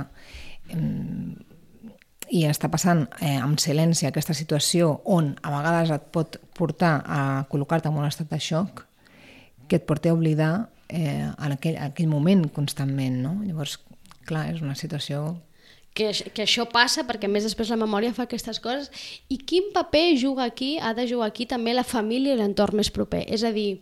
I 2.34 2.42
està 2.50 2.72
passant 2.74 3.04
eh, 3.20 3.36
amb 3.38 3.62
silenci 3.62 4.08
aquesta 4.10 4.34
situació 4.34 4.96
on 5.06 5.36
a 5.46 5.54
vegades 5.54 5.94
et 5.94 6.10
pot 6.16 6.40
portar 6.58 6.96
a 7.06 7.22
col·locar-te 7.52 7.92
en 7.92 8.02
un 8.02 8.10
estat 8.10 8.32
de 8.32 8.42
xoc 8.42 8.88
que 9.70 9.78
et 9.78 9.86
porta 9.86 10.10
a 10.10 10.18
oblidar 10.18 10.54
eh, 10.90 11.30
en 11.30 11.58
aquell, 11.60 11.78
aquell 11.78 12.10
moment 12.10 12.48
constantment, 12.56 13.22
no? 13.22 13.36
Llavors, 13.46 13.78
clar, 14.26 14.48
és 14.56 14.66
una 14.66 14.74
situació 14.80 15.36
que, 15.94 16.12
que 16.34 16.46
això 16.46 16.66
passa 16.72 17.06
perquè 17.08 17.30
més 17.30 17.46
després 17.46 17.70
la 17.70 17.80
memòria 17.80 18.14
fa 18.14 18.26
aquestes 18.28 18.60
coses 18.64 18.90
i 19.30 19.38
quin 19.38 19.72
paper 19.76 20.18
juga 20.18 20.48
aquí, 20.50 20.78
ha 20.80 20.94
de 20.98 21.08
jugar 21.10 21.30
aquí 21.30 21.46
també 21.50 21.74
la 21.74 21.86
família 21.88 22.34
i 22.34 22.40
l'entorn 22.40 22.82
més 22.82 22.92
proper 22.94 23.26
és 23.28 23.46
a 23.46 23.54
dir, 23.56 23.78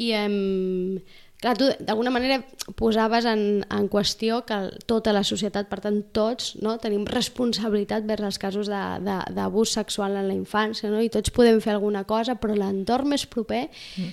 i, 0.00 0.12
em, 0.16 1.02
Clar, 1.42 1.56
tu 1.58 1.66
d'alguna 1.82 2.12
manera 2.14 2.36
posaves 2.78 3.24
en, 3.26 3.64
en 3.66 3.86
qüestió 3.90 4.44
que 4.46 4.56
tota 4.86 5.10
la 5.10 5.24
societat, 5.26 5.66
per 5.66 5.80
tant 5.82 5.96
tots, 6.14 6.52
no, 6.62 6.76
tenim 6.78 7.02
responsabilitat 7.08 8.06
vers 8.06 8.22
els 8.28 8.38
casos 8.38 8.70
d'abús 8.70 9.72
sexual 9.74 10.14
en 10.20 10.28
la 10.30 10.36
infància 10.38 10.92
no? 10.92 11.00
i 11.02 11.10
tots 11.10 11.34
podem 11.34 11.58
fer 11.58 11.74
alguna 11.74 12.04
cosa, 12.06 12.36
però 12.38 12.54
l'entorn 12.54 13.10
més 13.10 13.26
proper 13.26 13.64
mm. 13.66 14.12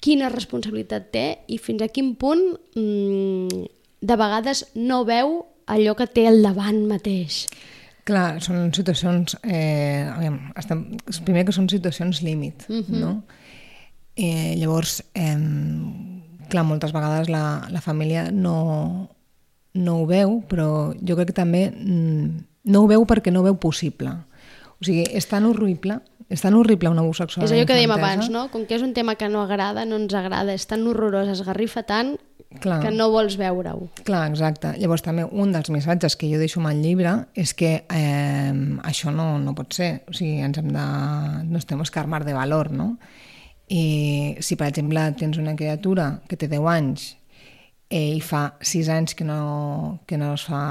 quina 0.00 0.32
responsabilitat 0.32 1.12
té 1.12 1.26
i 1.52 1.60
fins 1.60 1.84
a 1.84 1.92
quin 1.92 2.14
punt 2.16 2.46
mm, 2.80 3.68
de 4.00 4.20
vegades 4.24 4.64
no 4.72 5.02
veu 5.04 5.42
allò 5.66 5.94
que 5.98 6.06
té 6.06 6.26
al 6.28 6.42
davant 6.42 6.84
mateix. 6.88 7.46
Clar, 8.08 8.40
són 8.42 8.72
situacions... 8.74 9.36
Eh, 9.46 10.08
aviam, 10.10 10.38
estem, 10.58 10.84
primer 11.26 11.46
que 11.46 11.54
són 11.54 11.68
situacions 11.70 12.22
límit, 12.26 12.66
uh 12.68 12.80
-huh. 12.80 12.98
no? 12.98 13.22
Eh, 14.16 14.56
llavors, 14.58 15.04
eh, 15.14 15.38
clar, 16.48 16.64
moltes 16.64 16.92
vegades 16.92 17.28
la, 17.28 17.66
la 17.70 17.80
família 17.80 18.30
no, 18.30 19.08
no 19.74 19.96
ho 19.98 20.06
veu, 20.06 20.42
però 20.48 20.92
jo 21.00 21.16
crec 21.16 21.32
que 21.32 21.40
també 21.40 21.70
mm, 21.70 22.44
no 22.64 22.82
ho 22.82 22.86
veu 22.90 23.06
perquè 23.06 23.32
no 23.32 23.40
ho 23.40 23.48
veu 23.48 23.56
possible. 23.56 24.10
O 24.80 24.84
sigui, 24.84 25.04
és 25.14 25.28
tan 25.30 25.46
horrible, 25.46 26.00
és 26.28 26.40
tan 26.42 26.54
horrible 26.58 26.90
un 26.90 26.98
abús 26.98 27.20
sexual. 27.22 27.46
És 27.46 27.52
allò 27.52 27.66
que 27.68 27.76
dèiem 27.76 27.92
abans, 27.94 28.28
no? 28.32 28.48
Com 28.50 28.66
que 28.66 28.74
és 28.74 28.82
un 28.82 28.94
tema 28.96 29.14
que 29.20 29.28
no 29.28 29.42
agrada, 29.44 29.84
no 29.86 29.98
ens 30.00 30.14
agrada, 30.16 30.54
és 30.56 30.66
tan 30.66 30.86
horrorós, 30.88 31.28
esgarrifa 31.28 31.84
tant, 31.88 32.16
Clar. 32.60 32.80
que 32.84 32.90
no 32.94 33.08
vols 33.12 33.38
veure-ho. 33.40 33.88
Clar, 34.04 34.26
exacte. 34.30 34.74
Llavors 34.80 35.04
també 35.04 35.24
un 35.24 35.54
dels 35.54 35.70
missatges 35.72 36.16
que 36.18 36.28
jo 36.30 36.40
deixo 36.40 36.60
amb 36.60 36.72
el 36.72 36.82
llibre 36.84 37.14
és 37.38 37.54
que 37.56 37.72
eh, 37.86 38.52
això 38.88 39.14
no, 39.14 39.38
no 39.42 39.56
pot 39.58 39.72
ser. 39.78 39.92
O 40.10 40.16
sigui, 40.16 40.40
ens 40.44 40.60
hem 40.60 40.70
de... 40.74 40.86
nos 41.48 41.66
tenemos 41.66 41.90
que 41.90 42.00
armar 42.00 42.24
de 42.28 42.36
valor, 42.36 42.72
no? 42.72 42.96
I 43.72 44.36
si, 44.44 44.58
per 44.60 44.68
exemple, 44.68 45.04
tens 45.16 45.38
una 45.40 45.56
criatura 45.56 46.20
que 46.28 46.36
té 46.36 46.48
10 46.50 46.68
anys 46.74 47.12
eh, 47.92 48.16
i 48.16 48.20
fa 48.24 48.54
6 48.60 48.90
anys 48.92 49.14
que 49.14 49.24
no, 49.24 50.00
que 50.06 50.18
no, 50.20 50.32
es 50.34 50.44
fa, 50.48 50.62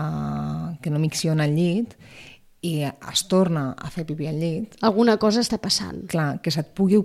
que 0.81 0.91
no 0.93 1.01
mixiona 1.01 1.45
al 1.45 1.55
llit, 1.55 1.95
i 2.61 2.83
es 2.85 3.23
torna 3.25 3.71
a 3.73 3.89
fer 3.89 4.03
pipí 4.05 4.27
al 4.29 4.37
llit, 4.37 4.75
Alguna 4.85 5.15
cosa 5.17 5.41
està 5.41 5.57
passant. 5.57 6.03
clar, 6.07 6.41
que 6.41 6.51
se't 6.53 6.75
pugui, 6.77 6.99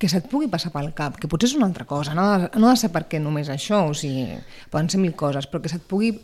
que 0.00 0.08
se't 0.08 0.30
pugui 0.32 0.48
passar 0.48 0.72
pel 0.72 0.94
cap, 0.96 1.18
que 1.20 1.28
potser 1.28 1.50
és 1.50 1.56
una 1.58 1.66
altra 1.68 1.84
cosa, 1.84 2.14
no 2.16 2.22
ha, 2.22 2.38
de, 2.38 2.48
no 2.58 2.68
ha 2.68 2.72
de 2.72 2.80
ser 2.80 2.90
perquè 2.94 3.20
només 3.20 3.50
això, 3.52 3.82
o 3.90 3.94
sigui, 3.94 4.38
poden 4.72 4.88
ser 4.88 5.00
mil 5.02 5.12
coses, 5.12 5.46
però 5.46 5.60
que 5.60 5.68
se't 5.68 5.84
pugui 5.90 6.14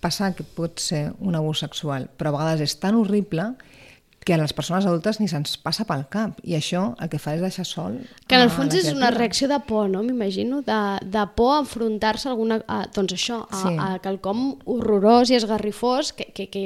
passar 0.00 0.32
que 0.34 0.42
pot 0.42 0.80
ser 0.80 1.12
un 1.20 1.36
abús 1.36 1.60
sexual, 1.60 2.08
però 2.16 2.32
a 2.32 2.38
vegades 2.38 2.64
és 2.70 2.78
tan 2.80 2.96
horrible 2.96 3.52
que 3.58 3.72
a 4.30 4.38
les 4.38 4.52
persones 4.54 4.86
adultes 4.86 5.18
ni 5.18 5.26
se'ns 5.26 5.56
passa 5.58 5.82
pel 5.88 6.04
cap, 6.12 6.38
i 6.46 6.54
això 6.54 6.92
el 7.02 7.10
que 7.10 7.18
fa 7.18 7.34
és 7.34 7.42
deixar 7.42 7.64
sol 7.66 7.96
Que 8.30 8.36
en 8.38 8.44
el 8.44 8.52
fons 8.54 8.74
és 8.78 8.86
una 8.92 9.10
reacció 9.10 9.48
de 9.50 9.58
por, 9.66 9.88
no? 9.90 10.04
M'imagino, 10.06 10.60
de, 10.62 10.78
de 11.02 11.24
por 11.34 11.56
a 11.56 11.58
enfrontar-se 11.64 12.28
a 12.28 12.32
alguna... 12.32 12.60
A, 12.70 12.84
doncs 12.94 13.16
això, 13.18 13.42
a, 13.50 13.62
Sí. 13.62 13.74
a 13.78 13.98
quelcom 14.02 14.56
horrorós 14.66 15.30
i 15.30 15.36
esgarrifós 15.36 16.12
que, 16.16 16.30
que, 16.34 16.48
que 16.50 16.64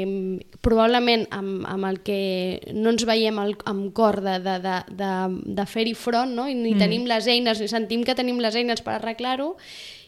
probablement 0.65 1.27
amb, 1.35 1.65
amb 1.69 1.89
el 1.89 2.01
que 2.05 2.61
no 2.77 2.93
ens 2.93 3.05
veiem 3.09 3.41
el, 3.43 3.57
amb 3.69 3.91
cor 3.97 4.21
de, 4.25 4.39
de, 4.45 4.59
de, 4.65 4.79
de, 5.01 5.13
de 5.59 5.67
fer-hi 5.67 5.97
front, 5.97 6.37
no? 6.37 6.47
I 6.49 6.55
ni 6.55 6.75
mm. 6.75 6.81
tenim 6.85 7.09
les 7.09 7.29
eines, 7.33 7.61
ni 7.61 7.69
sentim 7.73 8.05
que 8.05 8.17
tenim 8.17 8.41
les 8.45 8.57
eines 8.57 8.85
per 8.85 8.99
arreglar-ho, 8.99 9.55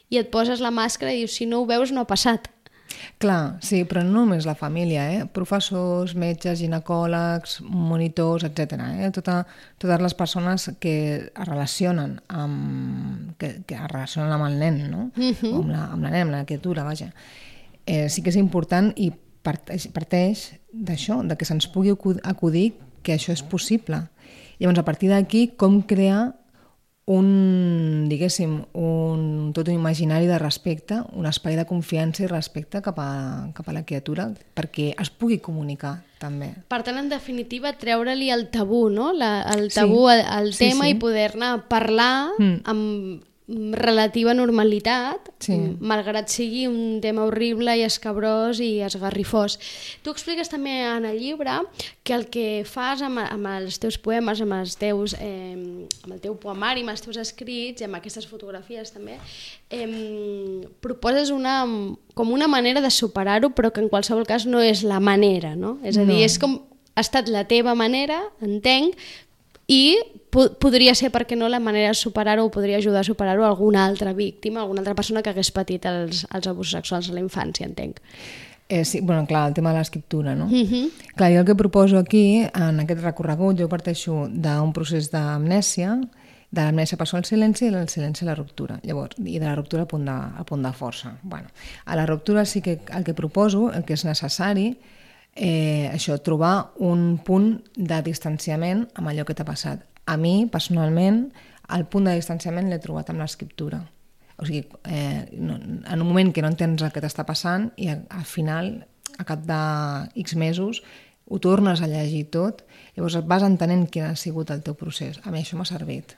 i 0.09 0.17
et 0.21 0.31
poses 0.33 0.63
la 0.65 0.73
màscara 0.73 1.13
i 1.13 1.23
dius, 1.23 1.37
si 1.37 1.47
no 1.49 1.63
ho 1.63 1.67
veus, 1.69 1.93
no 1.93 2.05
ha 2.05 2.09
passat. 2.09 2.49
Clar, 3.21 3.59
sí, 3.61 3.83
però 3.85 4.01
no 4.07 4.23
només 4.23 4.47
la 4.49 4.55
família, 4.57 5.05
eh? 5.13 5.27
professors, 5.33 6.15
metges, 6.19 6.59
ginecòlegs, 6.63 7.59
monitors, 7.63 8.45
etc. 8.49 8.79
Eh? 8.99 9.11
Tota, 9.15 9.43
totes 9.79 10.01
les 10.01 10.15
persones 10.15 10.71
que 10.81 10.95
es 11.29 11.47
relacionen 11.49 12.17
amb, 12.29 13.35
que, 13.39 13.63
que 13.67 13.75
es 13.77 13.87
relacionen 13.93 14.33
amb 14.33 14.49
el 14.49 14.59
nen, 14.59 14.81
no? 14.91 15.11
o 15.53 15.61
amb 15.63 15.71
la, 15.75 15.85
amb 15.93 16.03
la 16.07 16.11
nena, 16.15 16.25
amb 16.31 16.37
la 16.39 16.45
criatura, 16.49 16.85
vaja. 16.87 17.13
Eh, 17.87 18.09
sí 18.09 18.23
que 18.23 18.31
és 18.33 18.37
important 18.41 18.91
i 18.97 19.11
parteix, 19.45 19.89
parteix 19.95 20.47
d'això, 20.73 21.21
de 21.25 21.37
que 21.37 21.47
se'ns 21.49 21.69
pugui 21.73 21.93
acu- 21.95 22.19
acudir 22.25 22.73
que 23.03 23.15
això 23.15 23.33
és 23.33 23.43
possible. 23.43 24.03
Llavors, 24.59 24.81
a 24.81 24.85
partir 24.85 25.09
d'aquí, 25.13 25.53
com 25.57 25.83
crear 25.83 26.35
un, 27.09 28.05
diguéssim, 28.11 28.59
un, 28.77 29.53
tot 29.57 29.69
un 29.71 29.75
imaginari 29.79 30.27
de 30.29 30.37
respecte, 30.39 30.99
un 31.17 31.25
espai 31.29 31.57
de 31.57 31.65
confiança 31.69 32.25
i 32.27 32.29
respecte 32.29 32.83
cap 32.85 32.99
a, 33.01 33.49
cap 33.57 33.69
a 33.69 33.75
la 33.77 33.85
criatura 33.89 34.29
perquè 34.57 34.91
es 35.01 35.09
pugui 35.11 35.39
comunicar 35.41 36.03
també. 36.21 36.51
Per 36.69 36.83
tant, 36.85 36.99
en 37.01 37.09
definitiva, 37.09 37.73
treure-li 37.79 38.29
el 38.35 38.49
tabú, 38.53 38.89
no? 38.91 39.13
La, 39.17 39.41
el 39.55 39.71
Sí. 39.71 39.81
tabú 39.81 40.09
al, 40.11 40.21
al 40.27 40.53
Sí, 40.53 40.69
tema 40.69 40.85
sí. 40.85 40.91
i 40.91 40.99
poder-ne 41.01 41.55
parlar 41.71 42.33
Mm. 42.39 42.61
amb 42.65 43.23
relativa 43.49 44.35
normalitat, 44.35 45.31
Sí. 45.41 45.55
malgrat 45.81 46.29
sigui 46.29 46.67
un 46.67 47.01
tema 47.01 47.25
horrible 47.25 47.77
i 47.79 47.83
escabrós 47.83 48.61
i 48.61 48.81
esgarrifós. 48.85 49.59
Tu 50.03 50.11
expliques 50.11 50.51
també 50.51 50.83
en 50.85 51.07
el 51.07 51.19
llibre 51.19 51.51
que 52.05 52.13
el 52.13 52.27
que 52.29 52.65
fas 52.69 53.01
amb, 53.01 53.19
amb 53.19 53.47
els 53.47 53.79
teus 53.81 53.97
poemes, 53.97 54.41
amb, 54.43 54.53
els 54.53 54.77
teus, 54.77 55.15
eh, 55.19 55.87
amb 56.05 56.13
el 56.13 56.21
teu 56.21 56.37
poemari, 56.37 56.83
amb 56.83 56.91
els 56.91 57.01
teus 57.01 57.17
escrits 57.17 57.81
i 57.81 57.85
amb 57.85 57.97
aquestes 57.97 58.27
fotografies 58.27 58.93
també, 58.93 59.17
eh, 59.71 60.67
proposes 60.81 61.31
una, 61.31 61.65
com 62.15 62.33
una 62.33 62.49
manera 62.49 62.81
de 62.81 62.91
superar-ho, 62.91 63.51
però 63.55 63.73
que 63.73 63.81
en 63.81 63.89
qualsevol 63.89 64.27
cas 64.27 64.45
no 64.47 64.61
és 64.61 64.83
la 64.83 65.01
manera, 65.01 65.57
no? 65.57 65.79
És 65.85 65.97
a 65.97 66.05
dir, 66.05 66.19
No. 66.19 66.25
és 66.25 66.39
com 66.39 66.61
ha 66.95 67.01
estat 67.01 67.29
la 67.29 67.45
teva 67.47 67.75
manera, 67.75 68.25
entenc, 68.43 68.97
i 69.69 69.99
po 70.33 70.49
podria 70.61 70.95
ser, 70.97 71.13
perquè 71.13 71.37
no, 71.37 71.49
la 71.49 71.61
manera 71.61 71.93
de 71.93 71.97
superar-ho 71.97 72.49
o 72.49 72.51
podria 72.53 72.81
ajudar 72.81 73.05
a 73.05 73.09
superar-ho 73.09 73.45
alguna 73.45 73.85
altra 73.87 74.13
víctima, 74.13 74.63
alguna 74.63 74.81
altra 74.81 74.97
persona 74.97 75.23
que 75.23 75.31
hagués 75.31 75.53
patit 75.53 75.87
els, 75.89 76.27
els 76.35 76.51
abusos 76.51 76.75
sexuals 76.77 77.09
a 77.09 77.17
la 77.17 77.23
infància, 77.25 77.69
entenc. 77.69 78.01
Eh, 78.69 78.85
sí, 78.85 79.01
bueno, 79.01 79.27
clar, 79.27 79.47
el 79.49 79.55
tema 79.55 79.73
de 79.73 79.79
l'escriptura, 79.79 80.35
no? 80.35 80.47
Mm 80.47 80.65
-hmm. 80.65 80.91
Clar, 81.17 81.33
jo 81.33 81.41
el 81.41 81.47
que 81.47 81.55
proposo 81.55 81.99
aquí, 81.99 82.45
en 82.55 82.81
aquest 82.81 83.01
recorregut, 83.01 83.59
jo 83.61 83.69
parteixo 83.69 84.29
d'un 84.29 84.73
procés 84.73 85.11
d'amnèsia, 85.11 86.01
de 86.51 86.63
l'amnèsia 86.63 86.97
passó 86.97 87.17
al 87.17 87.25
silenci 87.25 87.67
i 87.67 87.71
del 87.71 87.89
silenci 87.89 88.25
a 88.25 88.29
la 88.29 88.35
ruptura. 88.35 88.81
Llavors, 88.83 89.17
i 89.25 89.39
de 89.39 89.45
la 89.45 89.55
ruptura 89.55 89.83
al 89.83 89.89
punt 89.89 90.05
de, 90.05 90.11
al 90.11 90.45
punt 90.45 90.63
de 90.63 90.73
força. 90.73 91.19
Bueno, 91.23 91.49
a 91.85 91.97
la 91.97 92.07
ruptura 92.07 92.45
sí 92.45 92.63
que 92.63 92.81
el 92.95 93.05
que 93.05 93.15
proposo, 93.15 93.73
el 93.73 93.85
que 93.85 93.95
és 93.95 94.05
necessari, 94.05 94.77
eh, 95.39 95.89
això, 95.93 96.19
trobar 96.19 96.73
un 96.83 97.21
punt 97.25 97.53
de 97.77 98.01
distanciament 98.03 98.89
amb 98.99 99.11
allò 99.11 99.25
que 99.25 99.37
t'ha 99.39 99.47
passat. 99.47 99.85
A 100.11 100.17
mi, 100.19 100.49
personalment, 100.51 101.29
el 101.75 101.87
punt 101.87 102.09
de 102.09 102.17
distanciament 102.19 102.69
l'he 102.69 102.81
trobat 102.83 103.13
amb 103.13 103.23
l'escriptura. 103.23 103.81
O 104.39 104.47
sigui, 104.47 104.65
eh, 104.85 105.29
no, 105.39 105.59
en 105.59 106.03
un 106.03 106.07
moment 106.07 106.33
que 106.35 106.43
no 106.43 106.51
entens 106.51 106.83
el 106.83 106.93
que 106.95 107.03
t'està 107.05 107.25
passant 107.27 107.71
i 107.77 107.91
al, 107.93 108.05
al 108.11 108.27
final, 108.27 108.73
a 109.19 109.27
cap 109.27 109.45
de 109.47 109.61
X 110.23 110.35
mesos, 110.39 110.83
ho 111.29 111.39
tornes 111.45 111.83
a 111.83 111.89
llegir 111.91 112.29
tot, 112.35 112.65
llavors 112.97 113.19
vas 113.29 113.45
entenent 113.47 113.87
quin 113.93 114.09
ha 114.09 114.17
sigut 114.17 114.51
el 114.51 114.63
teu 114.67 114.75
procés. 114.79 115.21
A 115.25 115.31
mi 115.35 115.43
això 115.43 115.59
m'ha 115.59 115.69
servit. 115.69 116.17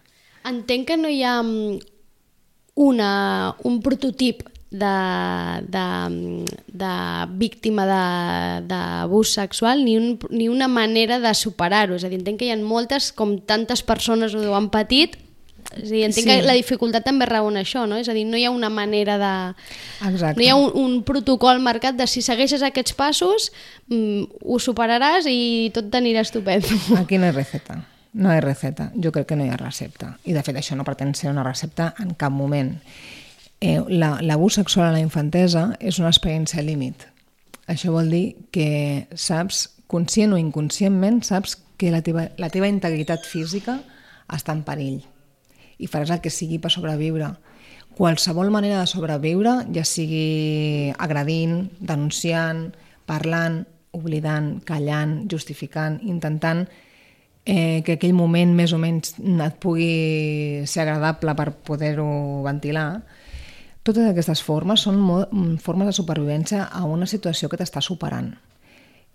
Entenc 0.49 0.87
que 0.89 0.97
no 0.97 1.11
hi 1.13 1.21
ha 1.27 1.41
mm, 1.43 1.81
una, 2.89 3.11
un 3.69 3.81
prototip 3.85 4.47
de, 4.71 5.67
de, 5.67 5.87
de 6.73 6.93
víctima 7.37 7.87
d'abús 8.67 9.33
sexual 9.35 9.85
ni, 9.85 9.97
un, 9.99 10.19
ni 10.31 10.49
una 10.49 10.69
manera 10.69 11.19
de 11.19 11.33
superar-ho. 11.35 11.97
És 11.99 12.05
a 12.07 12.11
dir, 12.13 12.21
entenc 12.23 12.39
que 12.41 12.47
hi 12.49 12.55
ha 12.55 12.61
moltes, 12.63 13.11
com 13.13 13.39
tantes 13.43 13.83
persones 13.83 14.35
ho 14.35 14.55
han 14.55 14.71
patit, 14.71 15.17
és 15.75 15.91
a 15.91 15.93
dir, 15.93 16.05
entenc 16.07 16.25
Sí. 16.25 16.29
que 16.31 16.43
la 16.43 16.55
dificultat 16.57 17.05
també 17.07 17.27
rau 17.29 17.47
en 17.51 17.59
això, 17.61 17.85
no? 17.87 17.99
És 18.01 18.09
a 18.09 18.15
dir, 18.17 18.25
no 18.27 18.39
hi 18.39 18.45
ha 18.47 18.51
una 18.51 18.71
manera 18.71 19.19
de... 19.21 19.33
Exacte. 20.09 20.39
No 20.41 20.47
hi 20.47 20.49
ha 20.51 20.57
un, 20.59 20.71
un 20.75 21.03
protocol 21.07 21.61
marcat 21.63 21.95
de 21.99 22.07
si 22.11 22.23
segueixes 22.23 22.63
aquests 22.67 22.95
passos 22.99 23.51
mm, 23.89 24.41
ho 24.47 24.59
superaràs 24.59 25.27
i 25.31 25.71
tot 25.75 25.91
t'anirà 25.93 26.23
estupendo. 26.27 26.69
Aquí 26.99 27.19
no 27.19 27.27
hi 27.29 27.35
receta. 27.37 27.83
No 28.15 28.33
hi 28.33 28.39
ha 28.39 28.43
receta. 28.43 28.89
Jo 28.99 29.13
crec 29.15 29.29
que 29.31 29.37
no 29.39 29.45
hi 29.47 29.51
ha 29.55 29.59
recepta. 29.61 30.17
I 30.27 30.33
de 30.35 30.43
fet 30.43 30.57
això 30.59 30.75
no 30.75 30.83
pretén 30.87 31.15
ser 31.15 31.31
una 31.31 31.45
recepta 31.47 31.93
en 32.03 32.15
cap 32.19 32.33
moment. 32.35 32.73
Eh, 33.61 33.81
la- 33.89 34.21
L'abús 34.23 34.55
sexual 34.55 34.89
a 34.89 34.93
la 34.93 35.01
infantesa 35.01 35.77
és 35.81 35.99
una 35.99 36.09
experiència 36.09 36.63
límit. 36.63 37.07
Això 37.69 37.93
vol 37.93 38.09
dir 38.11 38.37
que 38.51 39.07
saps, 39.15 39.69
conscient 39.87 40.33
o 40.33 40.39
inconscientment, 40.39 41.23
saps 41.23 41.59
que 41.77 41.91
la 41.91 42.01
teva, 42.03 42.31
la 42.39 42.49
teva 42.51 42.69
integritat 42.69 43.25
física 43.27 43.81
està 44.29 44.53
en 44.53 44.63
perill 44.65 45.03
i 45.81 45.89
faràs 45.89 46.11
el 46.13 46.21
que 46.21 46.31
sigui 46.31 46.59
per 46.59 46.71
sobreviure. 46.71 47.31
Qualsevol 47.97 48.51
manera 48.51 48.81
de 48.81 48.87
sobreviure, 48.87 49.67
ja 49.75 49.85
sigui 49.85 50.93
agredint, 50.99 51.71
denunciant, 51.81 52.71
parlant, 53.07 53.65
oblidant, 53.93 54.61
callant, 54.65 55.27
justificant, 55.29 55.99
intentant 56.07 56.67
eh, 57.45 57.83
que 57.85 57.97
aquell 57.97 58.13
moment 58.15 58.53
més 58.55 58.73
o 58.73 58.79
menys 58.79 59.17
et 59.19 59.57
pugui 59.61 60.63
ser 60.67 60.85
agradable 60.85 61.35
per 61.35 61.51
poder-ho 61.67 62.43
ventilar, 62.45 63.03
totes 63.83 64.07
aquestes 64.11 64.43
formes 64.45 64.83
són 64.87 64.99
mm, 65.01 65.57
formes 65.65 65.89
de 65.91 65.97
supervivència 65.97 66.67
a 66.71 66.85
una 66.85 67.07
situació 67.07 67.49
que 67.49 67.57
t'està 67.61 67.81
superant. 67.85 68.35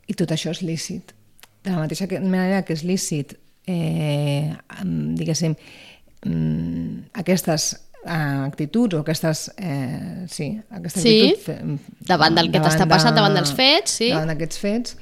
I 0.07 0.13
tot 0.17 0.31
això 0.33 0.51
és 0.53 0.61
lícit. 0.65 1.13
De 1.65 1.71
la 1.73 1.79
mateixa 1.81 2.05
manera 2.21 2.61
que 2.65 2.73
és 2.77 2.83
lícit, 2.85 3.33
eh, 3.67 4.53
diguéssim, 5.17 5.55
mm, 6.25 7.09
aquestes 7.13 7.71
eh, 8.05 8.11
actituds 8.45 8.93
o 8.93 8.99
aquestes, 9.01 9.51
eh, 9.57 10.25
sí, 10.29 10.51
aquesta 10.69 11.01
Sí, 11.01 11.15
actitud, 11.31 11.43
fe- 11.45 12.05
davant 12.05 12.35
del 12.37 12.51
que 12.51 12.59
t'està 12.61 12.85
passant, 12.87 13.15
davant 13.17 13.33
dels 13.33 13.53
fets, 13.57 13.95
sí. 14.01 14.11
Davant 14.13 14.29
d'aquests 14.29 14.59
fets, 14.61 14.97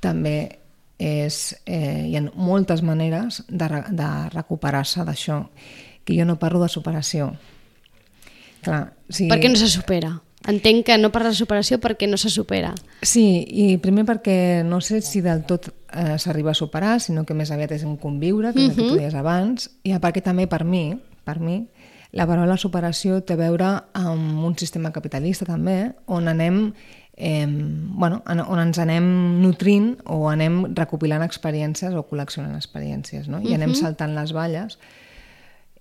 també 0.00 0.58
és, 1.00 1.36
eh, 1.66 2.06
hi 2.08 2.16
ha 2.16 2.22
moltes 2.34 2.80
maneres 2.84 3.42
de, 3.48 3.68
de 3.92 4.08
recuperar-se 4.32 5.04
d'això, 5.04 5.42
que 6.04 6.16
jo 6.16 6.24
no 6.24 6.38
parlo 6.40 6.60
de 6.62 6.68
superació. 6.72 7.34
Clar, 8.62 8.92
sí, 9.08 9.28
Perquè 9.30 9.48
no 9.48 9.56
se 9.56 9.68
supera. 9.72 10.20
Entenc 10.48 10.86
que 10.86 10.96
no 10.96 11.10
parles 11.12 11.34
de 11.36 11.42
superació 11.44 11.76
perquè 11.80 12.06
no 12.08 12.16
se 12.16 12.30
supera. 12.32 12.70
Sí, 13.04 13.44
i 13.44 13.76
primer 13.78 14.06
perquè 14.08 14.62
no 14.64 14.80
sé 14.80 15.02
si 15.04 15.20
del 15.20 15.42
tot 15.44 15.68
eh, 15.92 16.16
s'arriba 16.18 16.52
a 16.52 16.56
superar, 16.56 16.98
sinó 17.00 17.26
que 17.28 17.34
més 17.36 17.50
aviat 17.52 17.72
és 17.76 17.84
un 17.84 17.98
conviure, 18.00 18.54
que 18.54 18.64
és 18.64 18.70
el 18.70 18.76
que 18.76 18.86
tu 18.88 18.96
deies 18.96 19.14
abans, 19.14 19.68
i 19.84 19.92
a 19.92 20.00
part 20.00 20.16
que 20.16 20.22
també 20.24 20.46
per 20.48 20.64
mi, 20.64 20.94
per 21.28 21.38
mi, 21.44 21.58
la 22.16 22.24
paraula 22.26 22.56
superació 22.58 23.20
té 23.22 23.36
a 23.36 23.40
veure 23.42 23.68
amb 23.94 24.40
un 24.48 24.56
sistema 24.58 24.90
capitalista 24.96 25.44
també, 25.46 25.92
on 26.08 26.26
anem 26.32 26.72
eh, 27.16 27.44
bueno, 27.46 28.22
en- 28.26 28.40
on 28.40 28.58
ens 28.64 28.78
anem 28.80 29.04
nutrint 29.42 29.98
o 30.06 30.24
anem 30.32 30.72
recopilant 30.74 31.22
experiències 31.22 31.92
o 31.94 32.06
col·leccionant 32.08 32.56
experiències, 32.56 33.28
no? 33.28 33.42
I 33.44 33.52
anem 33.54 33.74
saltant 33.76 34.16
les 34.16 34.32
valles 34.32 34.78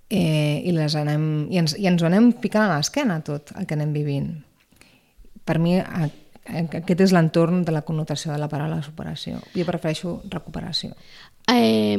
eh, 0.10 0.62
i, 0.66 0.74
les 0.74 0.96
anem, 0.98 1.48
i, 1.50 1.60
ens, 1.62 1.76
i 1.78 1.88
ens 1.90 2.02
ho 2.02 2.10
anem 2.10 2.32
picant 2.42 2.66
a 2.66 2.78
l'esquena 2.78 3.20
tot 3.26 3.54
el 3.56 3.68
que 3.70 3.78
anem 3.78 3.94
vivint. 3.94 4.32
Per 5.46 5.58
mi 5.62 5.78
a, 5.80 5.86
a, 5.86 6.10
aquest 6.82 7.06
és 7.06 7.14
l'entorn 7.16 7.64
de 7.66 7.74
la 7.74 7.84
connotació 7.86 8.34
de 8.34 8.40
la 8.42 8.50
paraula 8.52 8.82
superació. 8.86 9.40
Jo 9.56 9.68
prefereixo 9.68 10.20
recuperació. 10.30 10.96
Eh, 11.50 11.98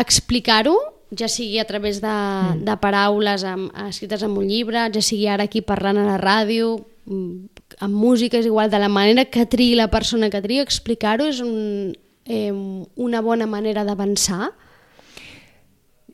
Explicar-ho, 0.00 0.76
ja 1.16 1.28
sigui 1.28 1.58
a 1.60 1.66
través 1.68 2.00
de, 2.00 2.08
mm. 2.08 2.64
de 2.64 2.76
paraules 2.80 3.44
amb, 3.44 3.70
escrites 3.88 4.24
en 4.24 4.36
un 4.38 4.48
llibre, 4.48 4.86
ja 4.94 5.04
sigui 5.04 5.28
ara 5.28 5.48
aquí 5.48 5.60
parlant 5.64 6.00
a 6.00 6.06
la 6.08 6.18
ràdio, 6.20 6.78
mm, 7.04 7.62
amb 7.84 7.94
música, 7.94 8.40
és 8.40 8.48
igual, 8.48 8.70
de 8.72 8.80
la 8.80 8.88
manera 8.88 9.26
que 9.28 9.44
triï 9.46 9.76
la 9.76 9.90
persona 9.92 10.30
que 10.32 10.40
triï, 10.44 10.62
explicar-ho 10.64 11.28
és 11.28 11.40
un, 11.44 11.92
eh, 12.24 12.52
una 12.96 13.20
bona 13.20 13.46
manera 13.46 13.84
d'avançar? 13.84 14.52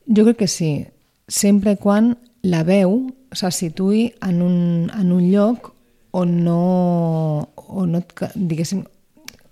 Jo 0.09 0.25
crec 0.25 0.39
que 0.43 0.49
sí, 0.49 0.87
sempre 1.29 1.77
quan 1.77 2.17
la 2.43 2.65
veu 2.65 3.11
se 3.37 3.51
situï 3.53 4.09
en 4.25 4.41
un, 4.43 4.57
en 4.89 5.13
un 5.13 5.25
lloc 5.31 5.73
on 6.17 6.33
no, 6.45 7.51
on 7.69 7.93
no 7.93 8.03
diguéssim, 8.35 8.83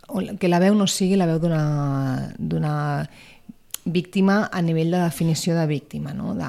on, 0.09 0.37
que 0.41 0.49
la 0.49 0.61
veu 0.63 0.75
no 0.75 0.89
sigui 0.89 1.19
la 1.21 1.29
veu 1.29 1.39
d'una 1.43 2.75
víctima 3.87 4.49
a 4.51 4.63
nivell 4.63 4.91
de 4.91 5.05
definició 5.05 5.55
de 5.55 5.67
víctima, 5.67 6.15
no? 6.15 6.35
De... 6.35 6.49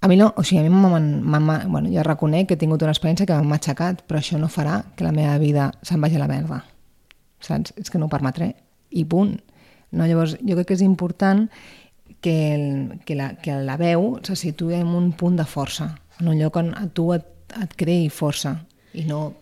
A 0.00 0.08
mi 0.08 0.16
no, 0.16 0.32
o 0.36 0.42
sigui, 0.42 0.64
a 0.64 0.64
mi 0.64 0.70
m'ha... 0.74 1.58
Bueno, 1.68 1.88
ja 1.92 2.02
reconec 2.02 2.48
que 2.48 2.58
he 2.58 2.60
tingut 2.60 2.82
una 2.82 2.92
experiència 2.92 3.28
que 3.28 3.38
m'ha 3.40 3.60
aixecat, 3.60 4.02
però 4.08 4.20
això 4.20 4.40
no 4.40 4.50
farà 4.52 4.82
que 4.96 5.06
la 5.06 5.14
meva 5.14 5.38
vida 5.38 5.70
se'n 5.82 6.02
vagi 6.02 6.18
a 6.18 6.24
la 6.24 6.28
merda. 6.28 6.64
Saps? 7.40 7.76
És 7.80 7.92
que 7.92 8.00
no 8.00 8.08
ho 8.08 8.12
permetré. 8.12 8.54
I 8.90 9.04
punt. 9.04 9.36
No? 9.92 10.08
Llavors, 10.08 10.36
jo 10.40 10.58
crec 10.58 10.72
que 10.72 10.78
és 10.78 10.84
important 10.84 11.46
que, 12.20 12.54
el, 12.54 13.00
que, 13.04 13.14
la, 13.14 13.34
que 13.40 13.56
la 13.60 13.76
veu 13.80 14.18
se 14.24 14.36
situï 14.38 14.78
en 14.80 14.92
un 14.96 15.12
punt 15.12 15.36
de 15.36 15.46
força, 15.48 15.90
en 16.20 16.30
un 16.32 16.38
lloc 16.40 16.56
on 16.60 16.72
a 16.76 16.86
tu 16.88 17.10
et, 17.16 17.24
et 17.60 17.74
creï 17.78 18.10
força 18.12 18.56
i 18.94 19.04
no 19.08 19.32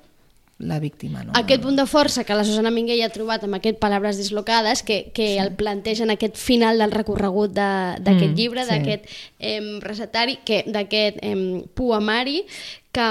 la 0.62 0.78
víctima. 0.78 1.24
No? 1.24 1.32
Aquest 1.34 1.62
punt 1.64 1.76
de 1.76 1.84
força 1.90 2.24
que 2.24 2.34
la 2.38 2.44
Susana 2.46 2.70
Minguell 2.70 3.02
ha 3.02 3.10
trobat 3.12 3.44
amb 3.44 3.58
aquest 3.58 3.80
Palabres 3.82 4.18
dislocades, 4.20 4.84
que, 4.86 5.10
que 5.14 5.32
sí. 5.34 5.38
el 5.42 5.52
planteja 5.58 6.06
en 6.06 6.14
aquest 6.14 6.38
final 6.38 6.78
del 6.78 6.94
recorregut 6.94 7.54
d'aquest 7.54 8.28
mm, 8.30 8.36
llibre, 8.38 8.64
sí. 8.64 8.70
d'aquest 8.70 9.10
eh, 9.38 9.58
recetari, 9.82 10.38
d'aquest 10.46 11.18
eh, 11.18 11.64
poemari, 11.74 12.44
que 12.92 13.08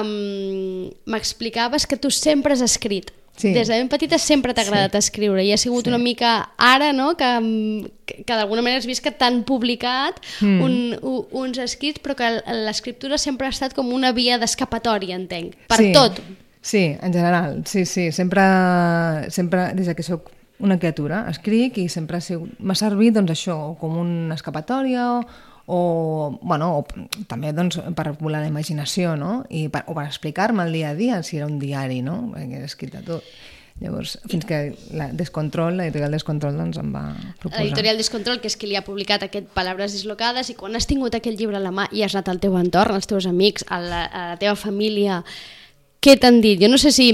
m'explicaves 1.09 1.87
que 1.89 1.99
tu 1.99 2.11
sempre 2.13 2.53
has 2.55 2.63
escrit. 2.63 3.11
Sí. 3.41 3.53
Des 3.55 3.69
de 3.71 3.79
ben 3.79 3.89
petita 3.89 4.19
sempre 4.21 4.53
t'ha 4.53 4.65
agradat 4.67 4.93
sí. 4.93 5.01
escriure 5.05 5.41
i 5.41 5.49
ha 5.53 5.57
sigut 5.57 5.87
sí. 5.87 5.93
una 5.93 5.97
mica 6.01 6.33
ara 6.61 6.91
no? 6.93 7.15
que, 7.17 7.31
que, 8.11 8.33
d'alguna 8.35 8.61
manera 8.61 8.83
has 8.83 8.89
vist 8.89 9.01
que 9.01 9.13
t'han 9.15 9.41
publicat 9.47 10.21
mm. 10.41 10.61
un, 10.61 10.77
un, 11.01 11.25
uns 11.43 11.57
escrits 11.63 12.03
però 12.03 12.13
que 12.19 12.29
l'escriptura 12.67 13.17
sempre 13.17 13.49
ha 13.49 13.55
estat 13.55 13.73
com 13.73 13.89
una 13.95 14.13
via 14.13 14.37
d'escapatòria, 14.41 15.17
entenc, 15.17 15.57
per 15.71 15.81
sí. 15.81 15.91
tot 15.95 16.21
Sí, 16.61 16.95
en 17.01 17.11
general, 17.11 17.63
sí, 17.65 17.85
sí. 17.85 18.11
Sempre, 18.11 18.43
sempre 19.31 19.73
des 19.73 19.89
que 19.95 20.03
sóc 20.05 20.29
una 20.61 20.77
criatura, 20.77 21.25
escric 21.31 21.79
i 21.81 21.87
sempre 21.89 22.19
m'ha 22.59 22.75
servit 22.77 23.15
doncs, 23.17 23.33
això, 23.33 23.55
com 23.81 23.97
una 23.97 24.37
escapatòria 24.37 25.07
o, 25.15 25.23
o, 25.71 26.39
bueno, 26.41 26.67
o 26.81 27.23
també 27.31 27.53
doncs, 27.55 27.79
per 27.95 28.11
volar 28.19 28.41
la 28.43 28.51
imaginació, 28.51 29.15
no? 29.15 29.45
I 29.47 29.69
per, 29.71 29.85
o 29.87 29.95
per 29.95 30.03
explicar-me 30.09 30.65
el 30.67 30.75
dia 30.75 30.91
a 30.91 30.97
dia, 30.97 31.21
si 31.23 31.39
era 31.39 31.47
un 31.47 31.61
diari, 31.61 32.01
no? 32.03 32.17
Perquè 32.33 32.59
he 32.59 32.67
escrit 32.67 32.91
de 32.97 33.03
tot. 33.07 33.27
Llavors, 33.81 34.17
fins 34.29 34.43
que 34.45 34.59
la 34.93 35.07
Descontrol, 35.15 35.79
l'editorial 35.79 36.13
Descontrol, 36.13 36.59
doncs 36.59 36.77
em 36.77 36.91
va 36.93 37.05
proposar. 37.39 37.63
L'editorial 37.63 37.97
Descontrol, 37.97 38.41
que 38.43 38.51
és 38.51 38.57
qui 38.59 38.67
li 38.69 38.75
ha 38.77 38.83
publicat 38.85 39.23
aquest 39.25 39.47
Palabres 39.55 39.95
dislocades, 39.95 40.51
i 40.51 40.57
quan 40.59 40.75
has 40.77 40.85
tingut 40.89 41.15
aquell 41.17 41.39
llibre 41.39 41.57
a 41.57 41.63
la 41.63 41.71
mà 41.73 41.87
i 41.95 42.03
has 42.05 42.13
anat 42.13 42.29
al 42.29 42.43
teu 42.43 42.59
entorn, 42.59 42.99
als 42.99 43.09
teus 43.09 43.25
amics, 43.31 43.65
a 43.71 43.79
la, 43.81 44.03
a 44.05 44.27
la 44.33 44.37
teva 44.43 44.59
família, 44.59 45.23
què 46.03 46.17
t'han 46.19 46.43
dit? 46.43 46.59
Jo 46.61 46.69
no 46.69 46.77
sé 46.81 46.91
si 46.93 47.13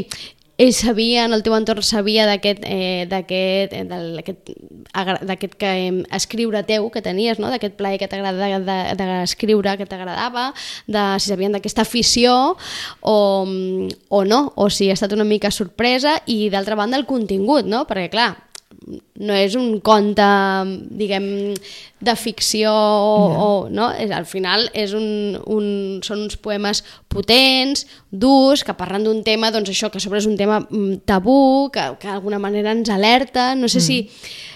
ells 0.57 0.79
sabien, 0.81 1.33
el 1.33 1.43
teu 1.45 1.53
entorn 1.53 1.85
sabia 1.85 2.25
d'aquest 2.25 2.63
eh, 2.65 3.05
d'aquest 3.09 3.75
d'aquest 5.29 5.53
que 5.61 5.69
eh, 5.69 5.91
escriure 6.17 6.63
teu 6.65 6.89
que 6.89 7.03
tenies, 7.05 7.37
no? 7.37 7.51
d'aquest 7.53 7.77
plaer 7.77 7.99
que 8.01 8.09
t'agrada 8.09 8.95
d'escriure 8.97 9.77
que 9.77 9.85
t'agradava, 9.85 10.49
de 10.87 11.03
si 11.21 11.29
sabien 11.29 11.53
d'aquesta 11.53 11.85
afició 11.85 12.57
o, 13.01 13.17
o 14.09 14.23
no, 14.25 14.41
o 14.55 14.69
si 14.73 14.89
ha 14.89 14.97
estat 14.97 15.13
una 15.13 15.27
mica 15.27 15.51
sorpresa 15.53 16.17
i 16.25 16.49
d'altra 16.49 16.75
banda 16.75 16.97
el 16.97 17.05
contingut, 17.05 17.69
no? 17.69 17.85
perquè 17.85 18.09
clar, 18.09 18.31
no 18.87 19.35
és 19.35 19.55
un 19.57 19.79
conte, 19.83 20.25
diguem, 20.95 21.27
de 21.99 22.13
ficció 22.15 22.71
no. 22.71 23.43
o, 23.43 23.49
no? 23.73 23.89
És, 23.97 24.11
al 24.13 24.27
final 24.29 24.67
és 24.77 24.93
un, 24.97 25.37
un, 25.49 25.67
són 26.05 26.23
uns 26.27 26.37
poemes 26.39 26.83
potents, 27.11 27.85
durs, 28.11 28.63
que 28.63 28.77
parlen 28.77 29.07
d'un 29.07 29.23
tema, 29.27 29.51
doncs 29.53 29.71
això, 29.73 29.91
que 29.93 30.01
sobre 30.03 30.21
és 30.21 30.29
un 30.29 30.37
tema 30.39 30.61
mm, 30.63 31.03
tabú, 31.09 31.69
que, 31.73 31.83
que 32.01 32.11
d'alguna 32.11 32.39
manera 32.39 32.75
ens 32.75 32.91
alerta, 32.93 33.53
no 33.57 33.69
sé 33.71 33.81
mm. 33.81 33.87
si, 33.87 33.99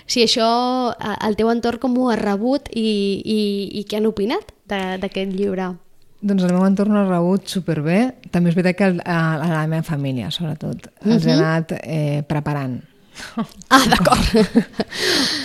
si 0.05 0.25
això 0.27 0.49
el 1.25 1.39
teu 1.39 1.51
entorn 1.51 1.81
com 1.81 1.97
ho 1.97 2.11
ha 2.11 2.19
rebut 2.19 2.69
i, 2.71 2.85
i, 3.25 3.41
i 3.81 3.87
què 3.89 3.99
han 3.99 4.09
opinat 4.09 4.53
d'aquest 4.71 5.33
llibre. 5.33 5.73
Doncs 6.21 6.45
el 6.45 6.53
meu 6.53 6.61
entorn 6.67 6.95
ha 6.99 7.07
rebut 7.07 7.49
superbé. 7.49 8.11
També 8.29 8.51
és 8.51 8.55
veritat 8.55 8.77
que 8.77 8.89
a, 9.01 9.19
a 9.33 9.49
la 9.49 9.65
meva 9.65 9.81
família, 9.83 10.29
sobretot, 10.29 10.85
els 11.01 11.25
uh 11.25 11.27
-huh. 11.27 11.31
he 11.31 11.35
mhm. 11.35 11.41
anat 11.41 11.73
eh, 11.81 12.23
preparant 12.29 12.79
Ah, 13.71 13.81
d'acord. 13.87 14.55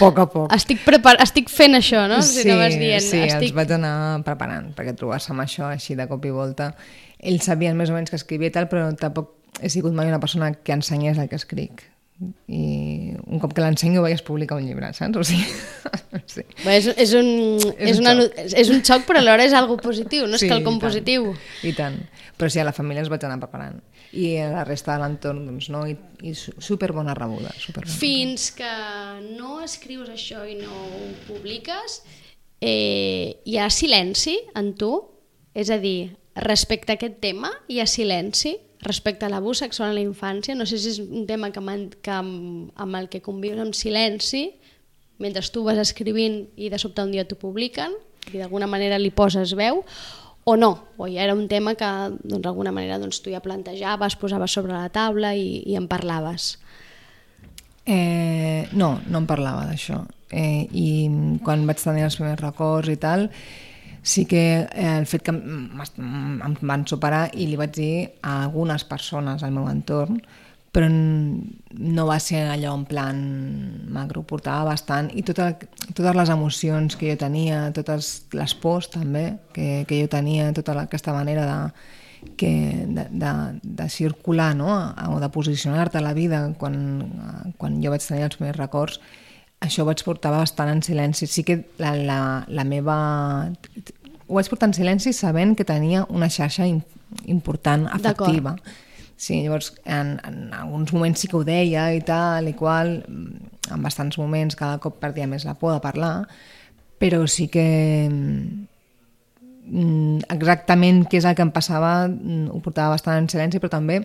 poc 0.01 0.21
a 0.23 0.27
poc. 0.31 0.53
Estic, 0.55 0.83
prepar... 0.87 1.17
Estic 1.23 1.51
fent 1.53 1.79
això, 1.79 2.07
no? 2.11 2.21
Sí, 2.25 2.43
si 2.43 2.47
dient. 2.49 3.03
sí, 3.03 3.23
Estic... 3.25 3.51
els 3.51 3.57
vaig 3.57 3.75
anar 3.77 3.97
preparant, 4.27 4.71
perquè 4.77 4.95
trobar-se 4.99 5.35
amb 5.35 5.45
això 5.45 5.69
així 5.71 5.99
de 5.99 6.07
cop 6.11 6.25
i 6.27 6.33
volta. 6.35 6.73
Ells 7.19 7.49
sabien 7.49 7.77
més 7.79 7.91
o 7.91 7.97
menys 7.97 8.13
que 8.13 8.21
escrivia 8.21 8.53
i 8.53 8.55
tal, 8.55 8.71
però 8.71 8.89
tampoc 8.99 9.35
he 9.63 9.71
sigut 9.73 9.95
mai 9.97 10.09
una 10.11 10.21
persona 10.23 10.53
que 10.55 10.75
ensenyés 10.77 11.19
el 11.19 11.31
que 11.31 11.39
escric 11.41 11.87
i 12.49 13.13
un 13.29 13.41
cop 13.43 13.53
que 13.53 13.61
l'ensenyo 13.61 14.01
vaig 14.01 14.23
publicar 14.25 14.57
un 14.57 14.65
llibre, 14.65 14.89
saps? 14.97 15.19
O 15.21 15.25
sigui, 15.27 15.45
sí. 16.35 16.45
Bé, 16.63 16.79
és, 16.79 16.89
és, 16.97 17.13
un, 17.19 17.29
és, 17.59 17.91
és, 17.91 18.01
un 18.01 18.09
una, 18.09 18.29
és 18.63 18.71
un 18.73 18.81
xoc, 18.87 19.05
però 19.09 19.21
alhora 19.21 19.45
és 19.45 19.57
algo 19.57 19.77
positiu, 19.83 20.25
no 20.25 20.39
és 20.39 20.47
sí, 20.47 20.49
quelcom 20.49 20.79
positiu. 20.81 21.35
I 21.67 21.75
tant. 21.77 21.99
Però 22.41 22.49
sí, 22.53 22.63
a 22.63 22.65
la 22.69 22.73
família 22.77 23.05
ens 23.05 23.13
vaig 23.13 23.27
anar 23.29 23.37
preparant. 23.43 23.83
I 24.13 24.37
a 24.45 24.51
la 24.53 24.65
resta 24.65 24.95
de 24.95 25.03
l'entorn, 25.03 25.43
doncs 25.49 25.71
no, 25.73 25.83
i, 25.89 25.97
i 26.23 26.35
super 26.37 26.93
bona 26.97 27.15
rebuda. 27.17 27.51
Super 27.59 27.85
bona. 27.87 27.97
Fins 27.99 28.51
que 28.57 28.71
no 29.33 29.59
escrius 29.65 30.13
això 30.13 30.45
i 30.47 30.59
no 30.61 30.71
ho 30.71 31.09
publiques, 31.27 32.03
eh, 32.61 33.43
hi 33.45 33.59
ha 33.59 33.71
silenci 33.71 34.39
en 34.55 34.75
tu? 34.79 34.93
És 35.57 35.73
a 35.73 35.81
dir, 35.81 36.13
respecte 36.37 36.93
a 36.93 37.01
aquest 37.01 37.19
tema, 37.25 37.51
hi 37.69 37.81
ha 37.81 37.89
silenci? 37.91 38.59
respecte 38.87 39.27
a 39.27 39.29
l'abús 39.29 39.59
sexual 39.59 39.91
en 39.91 39.97
la 39.97 40.05
infància, 40.05 40.55
no 40.55 40.67
sé 40.69 40.79
si 40.79 40.93
és 40.95 41.01
un 41.03 41.27
tema 41.27 41.51
que, 41.51 41.63
que 42.03 42.13
amb, 42.13 42.71
amb 42.77 42.99
el 42.99 43.09
que 43.11 43.23
convius 43.25 43.61
en 43.63 43.73
silenci, 43.75 44.51
mentre 45.19 45.43
tu 45.53 45.65
vas 45.67 45.81
escrivint 45.81 46.45
i 46.57 46.71
de 46.71 46.79
sobte 46.79 47.03
un 47.03 47.13
dia 47.15 47.27
t'ho 47.27 47.39
publiquen, 47.41 47.97
i 48.33 48.39
d'alguna 48.39 48.69
manera 48.71 48.99
li 48.99 49.11
poses 49.11 49.55
veu, 49.59 49.83
o 50.49 50.55
no, 50.57 50.87
o 50.97 51.09
ja 51.11 51.25
era 51.25 51.35
un 51.35 51.49
tema 51.51 51.75
que 51.75 51.87
doncs, 52.23 52.39
d'alguna 52.45 52.71
doncs, 52.71 52.77
manera 52.79 53.01
doncs, 53.03 53.19
tu 53.19 53.33
ja 53.35 53.43
plantejaves, 53.43 54.15
posaves 54.15 54.53
sobre 54.55 54.77
la 54.77 54.93
taula 54.95 55.33
i, 55.35 55.65
i 55.67 55.75
en 55.75 55.89
parlaves. 55.91 56.53
Eh, 57.83 58.69
no, 58.79 58.93
no 59.11 59.19
em 59.19 59.27
parlava 59.27 59.65
d'això. 59.67 60.05
Eh, 60.31 60.71
I 60.71 60.87
quan 61.43 61.67
vaig 61.67 61.83
tenir 61.83 62.07
els 62.07 62.19
primers 62.21 62.45
records 62.45 62.95
i 62.95 62.97
tal, 63.03 63.27
sí 64.07 64.23
que 64.31 64.45
eh, 64.71 64.93
el 64.93 65.11
fet 65.11 65.27
que 65.27 65.35
em 65.35 66.57
van 66.63 66.87
superar 66.87 67.25
i 67.35 67.51
li 67.51 67.59
vaig 67.59 67.75
dir 67.75 67.93
a 68.23 68.45
algunes 68.45 68.87
persones 68.87 69.43
al 69.43 69.51
meu 69.51 69.67
entorn, 69.67 70.23
però 70.77 70.91
no 70.93 72.05
va 72.05 72.19
ser 72.21 72.43
allò 72.53 72.75
en 72.77 72.85
plan 72.85 73.21
macro, 73.97 74.27
portava 74.29 74.75
bastant 74.75 75.09
i 75.17 75.25
tota, 75.25 75.55
totes 75.89 76.17
les 76.19 76.33
emocions 76.35 76.99
que 77.01 77.15
jo 77.15 77.19
tenia, 77.21 77.71
totes 77.77 78.27
les 78.37 78.55
pors 78.61 78.91
també 78.93 79.31
que, 79.57 79.87
que 79.89 80.03
jo 80.03 80.11
tenia, 80.13 80.51
tota 80.57 80.77
aquesta 80.83 81.17
manera 81.17 81.47
de, 81.49 82.27
que, 82.37 82.53
de, 82.87 83.07
de, 83.09 83.33
de 83.65 83.89
circular 83.89 84.53
no? 84.59 84.69
o 85.15 85.21
de 85.23 85.33
posicionar-te 85.33 85.97
a 85.97 86.05
la 86.05 86.13
vida 86.13 86.45
quan, 86.61 86.77
quan 87.57 87.81
jo 87.81 87.95
vaig 87.95 88.05
tenir 88.05 88.29
els 88.29 88.43
meus 88.45 88.61
records 88.61 89.01
això 89.65 89.83
ho 89.83 89.89
vaig 89.89 90.03
portar 90.05 90.33
bastant 90.35 90.71
en 90.71 90.83
silenci. 90.85 91.27
Sí 91.27 91.45
que 91.47 91.63
la, 91.81 91.95
la, 91.97 92.21
la 92.49 92.65
meva... 92.69 92.97
Ho 94.27 94.37
vaig 94.37 94.49
portar 94.51 94.71
en 94.71 94.77
silenci 94.77 95.15
sabent 95.15 95.55
que 95.57 95.65
tenia 95.65 96.05
una 96.11 96.29
xarxa 96.33 96.67
important, 96.69 97.87
afectiva. 97.95 98.57
Sí, 99.17 99.43
llavors 99.43 99.73
en, 99.85 100.21
en 100.29 100.53
alguns 100.53 100.93
moments 100.93 101.23
sí 101.23 101.29
que 101.29 101.39
ho 101.39 101.45
deia 101.45 101.89
i 101.97 102.03
tal 102.05 102.51
i 102.51 102.55
qual, 102.57 102.99
en 103.07 103.83
bastants 103.83 104.19
moments 104.21 104.59
cada 104.59 104.77
cop 104.83 105.01
perdia 105.01 105.27
més 105.27 105.47
la 105.49 105.57
por 105.57 105.73
de 105.73 105.81
parlar, 105.81 106.27
però 107.01 107.23
sí 107.29 107.49
que 107.53 107.65
mm, 108.13 108.67
exactament 110.37 111.07
què 111.09 111.21
és 111.21 111.29
el 111.29 111.37
que 111.37 111.47
em 111.47 111.53
passava 111.55 112.09
mm, 112.09 112.51
ho 112.53 112.61
portava 112.65 112.93
bastant 112.97 113.25
en 113.25 113.31
silenci, 113.33 113.61
però 113.63 113.73
també 113.79 114.03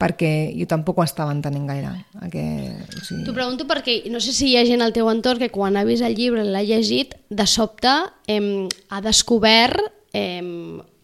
perquè 0.00 0.32
jo 0.56 0.64
tampoc 0.64 0.98
ho 0.98 1.04
estava 1.04 1.32
entenent 1.34 1.66
gaire. 1.68 1.90
Que, 2.32 2.44
o 2.72 3.02
sigui... 3.04 3.24
T'ho 3.26 3.36
pregunto 3.36 3.66
perquè 3.68 3.98
no 4.10 4.20
sé 4.24 4.32
si 4.32 4.48
hi 4.48 4.56
ha 4.56 4.64
gent 4.64 4.80
al 4.80 4.94
teu 4.96 5.10
entorn 5.12 5.42
que 5.42 5.50
quan 5.52 5.76
ha 5.76 5.84
vist 5.84 6.02
el 6.06 6.16
llibre, 6.16 6.46
l'ha 6.46 6.64
llegit, 6.64 7.14
de 7.28 7.46
sobte 7.46 7.92
eh, 8.26 8.66
ha 8.88 9.02
descobert 9.04 9.92
eh, 10.16 10.40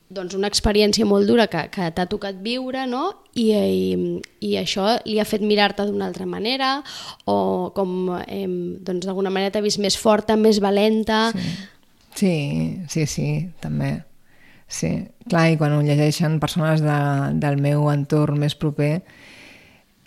doncs 0.08 0.36
una 0.38 0.50
experiència 0.50 1.06
molt 1.08 1.26
dura 1.26 1.48
que, 1.50 1.66
que 1.74 1.88
t'ha 1.94 2.06
tocat 2.10 2.38
viure 2.42 2.84
no? 2.86 3.08
I, 3.34 3.46
i, 3.52 4.18
i 4.46 4.56
això 4.60 4.96
li 5.04 5.18
ha 5.20 5.26
fet 5.28 5.42
mirar-te 5.42 5.86
d'una 5.88 6.06
altra 6.06 6.26
manera 6.30 6.76
o 7.26 7.70
com 7.76 8.12
eh, 8.22 8.46
doncs 8.46 9.06
d'alguna 9.08 9.32
manera 9.34 9.54
t'ha 9.54 9.64
vist 9.64 9.82
més 9.82 9.98
forta, 9.98 10.38
més 10.40 10.62
valenta... 10.62 11.30
Sí. 11.36 11.56
Sí, 12.16 12.36
sí, 12.88 13.02
sí, 13.04 13.26
també. 13.60 13.90
Sí, 14.72 14.88
clar, 15.28 15.50
i 15.52 15.58
quan 15.60 15.74
ho 15.76 15.82
llegeixen 15.84 16.38
persones 16.40 16.80
de, 16.80 16.94
del 17.42 17.58
meu 17.60 17.90
entorn 17.92 18.40
més 18.40 18.56
proper, 18.56 19.02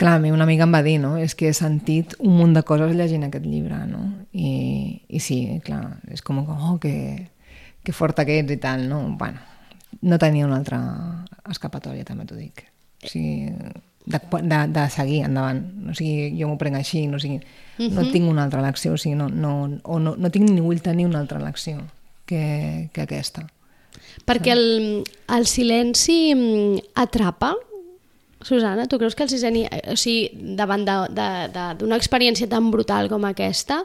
Clar, 0.00 0.14
a 0.14 0.18
mi 0.18 0.30
una 0.32 0.44
amiga 0.44 0.64
em 0.64 0.72
va 0.72 0.80
dir, 0.80 0.94
no? 0.96 1.10
És 1.20 1.34
que 1.36 1.50
he 1.50 1.52
sentit 1.52 2.14
un 2.24 2.38
munt 2.38 2.54
de 2.56 2.62
coses 2.64 2.94
llegint 2.96 3.26
aquest 3.26 3.44
llibre, 3.44 3.82
no? 3.84 3.98
I, 4.32 4.52
i 5.12 5.20
sí, 5.20 5.60
clar, 5.60 5.98
és 6.08 6.24
com, 6.24 6.38
oh, 6.40 6.78
que, 6.80 6.94
que 7.84 7.92
fort 7.92 8.22
que 8.24 8.38
ets 8.40 8.54
i 8.54 8.56
tal, 8.62 8.86
no? 8.88 9.02
Bueno, 9.20 9.44
no 10.02 10.18
tenia 10.18 10.46
una 10.46 10.56
altra 10.56 10.80
escapatòria, 11.50 12.04
també 12.08 12.26
t'ho 12.26 12.36
dic. 12.38 12.64
O 13.04 13.08
sigui, 13.08 13.52
de, 14.06 14.20
de, 14.42 14.58
de 14.74 14.84
seguir 14.90 15.22
endavant. 15.26 15.62
O 15.90 15.94
sigui, 15.96 16.30
jo 16.38 16.48
m'ho 16.48 16.58
prenc 16.60 16.76
així, 16.80 17.06
no, 17.06 17.16
o 17.16 17.20
sigui, 17.20 17.36
uh 17.38 17.42
-huh. 17.78 17.90
no 17.92 18.02
Mhm. 18.02 18.12
tinc 18.12 18.28
una 18.28 18.44
altra 18.44 18.60
elecció, 18.60 18.92
o 18.92 18.98
sigui, 18.98 19.14
no, 19.14 19.28
no, 19.28 19.78
o 19.82 19.98
no, 19.98 20.16
no 20.16 20.30
tinc 20.30 20.50
ni 20.50 20.60
vull 20.60 20.80
tenir 20.80 21.06
una 21.06 21.20
altra 21.20 21.38
elecció 21.38 21.82
que, 22.26 22.88
que 22.92 23.02
aquesta. 23.02 23.46
Perquè 24.26 24.52
el, 24.52 25.04
el 25.28 25.46
silenci 25.46 26.34
mm, 26.34 26.78
atrapa? 26.94 27.54
Susana, 28.42 28.86
tu 28.86 28.96
creus 28.96 29.14
que 29.14 29.24
el 29.24 29.28
siseni, 29.28 29.66
o 29.92 29.96
sigui, 29.96 30.30
davant 30.56 30.84
d'una 30.84 31.96
experiència 31.96 32.48
tan 32.48 32.70
brutal 32.70 33.08
com 33.08 33.24
aquesta, 33.28 33.84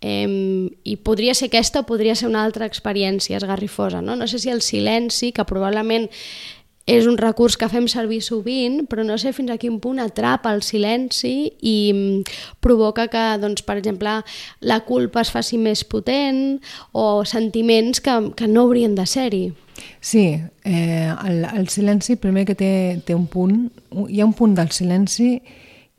eh, 0.00 0.68
i 0.84 0.96
podria 0.96 1.34
ser 1.34 1.48
aquesta 1.50 1.82
o 1.82 1.88
podria 1.88 2.16
ser 2.16 2.28
una 2.28 2.44
altra 2.44 2.66
experiència 2.66 3.38
esgarrifosa, 3.40 4.02
no? 4.02 4.16
No 4.16 4.28
sé 4.28 4.38
si 4.38 4.50
el 4.50 4.62
silenci, 4.62 5.32
que 5.32 5.46
probablement 5.48 6.08
és 6.86 7.08
un 7.10 7.18
recurs 7.18 7.56
que 7.58 7.66
fem 7.68 7.88
servir 7.90 8.20
sovint, 8.22 8.84
però 8.86 9.02
no 9.02 9.16
sé 9.18 9.32
fins 9.34 9.50
a 9.50 9.58
quin 9.58 9.80
punt 9.82 9.98
atrapa 9.98 10.52
el 10.54 10.62
silenci 10.62 11.50
i 11.58 11.76
mm, 11.90 12.36
provoca 12.62 13.08
que, 13.10 13.24
doncs, 13.42 13.64
per 13.66 13.76
exemple, 13.80 14.20
la 14.62 14.78
culpa 14.86 15.24
es 15.26 15.32
faci 15.34 15.58
més 15.58 15.82
potent 15.82 16.60
o 16.94 17.24
sentiments 17.26 18.00
que, 18.00 18.14
que 18.38 18.46
no 18.46 18.68
haurien 18.68 18.94
de 18.94 19.06
ser-hi. 19.10 19.46
Sí, 20.00 20.38
eh, 20.64 21.10
el, 21.26 21.42
el 21.58 21.66
silenci 21.68 22.16
primer 22.22 22.46
que 22.46 22.54
té, 22.54 22.72
té 23.04 23.18
un 23.18 23.26
punt, 23.26 23.66
hi 24.06 24.22
ha 24.22 24.30
un 24.30 24.36
punt 24.38 24.54
del 24.56 24.70
silenci 24.70 25.40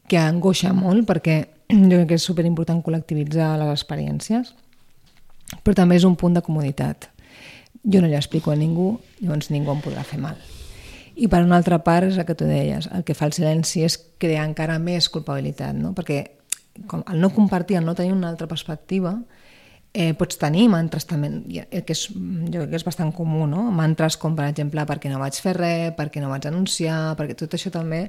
que 0.08 0.18
angoixa 0.24 0.72
molt 0.72 1.04
perquè 1.10 1.42
jo 1.90 1.98
crec 1.98 2.08
que 2.12 2.18
és 2.18 2.28
superimportant 2.30 2.82
col·lectivitzar 2.84 3.56
les 3.60 3.72
experiències, 3.74 4.54
però 5.64 5.76
també 5.76 5.98
és 6.00 6.06
un 6.08 6.16
punt 6.20 6.38
de 6.38 6.44
comoditat. 6.44 7.10
Jo 7.88 8.02
no 8.02 8.08
li 8.08 8.18
explico 8.18 8.52
a 8.52 8.60
ningú, 8.60 8.98
llavors 9.22 9.52
ningú 9.52 9.74
em 9.74 9.84
podrà 9.84 10.04
fer 10.08 10.20
mal. 10.20 10.40
I 11.18 11.28
per 11.32 11.42
una 11.44 11.58
altra 11.58 11.80
part, 11.84 12.12
és 12.12 12.18
el 12.20 12.28
que 12.28 12.36
tu 12.38 12.46
deies, 12.46 12.90
el 12.94 13.04
que 13.04 13.16
fa 13.18 13.26
el 13.26 13.34
silenci 13.34 13.82
és 13.86 13.98
crear 14.22 14.46
encara 14.46 14.78
més 14.80 15.10
culpabilitat, 15.10 15.74
no? 15.76 15.96
perquè 15.98 16.24
com, 16.86 17.02
al 17.08 17.20
no 17.20 17.32
compartir, 17.34 17.80
al 17.80 17.88
no 17.88 17.96
tenir 17.98 18.14
una 18.14 18.30
altra 18.30 18.48
perspectiva, 18.48 19.16
eh, 19.94 20.14
pots 20.14 20.38
tenir 20.38 20.68
mantres 20.70 21.08
també, 21.10 21.32
que 21.50 21.96
és, 21.96 22.04
jo 22.14 22.60
crec 22.60 22.70
que 22.70 22.80
és 22.80 22.86
bastant 22.86 23.12
comú, 23.16 23.48
no? 23.50 23.66
mantres 23.74 24.20
com, 24.22 24.36
per 24.38 24.46
exemple, 24.52 24.84
perquè 24.86 25.10
no 25.10 25.22
vaig 25.24 25.40
fer 25.42 25.56
res, 25.58 25.96
perquè 25.98 26.22
no 26.22 26.30
vaig 26.30 26.46
anunciar, 26.46 27.16
perquè 27.18 27.38
tot 27.40 27.58
això 27.58 27.74
també 27.74 28.06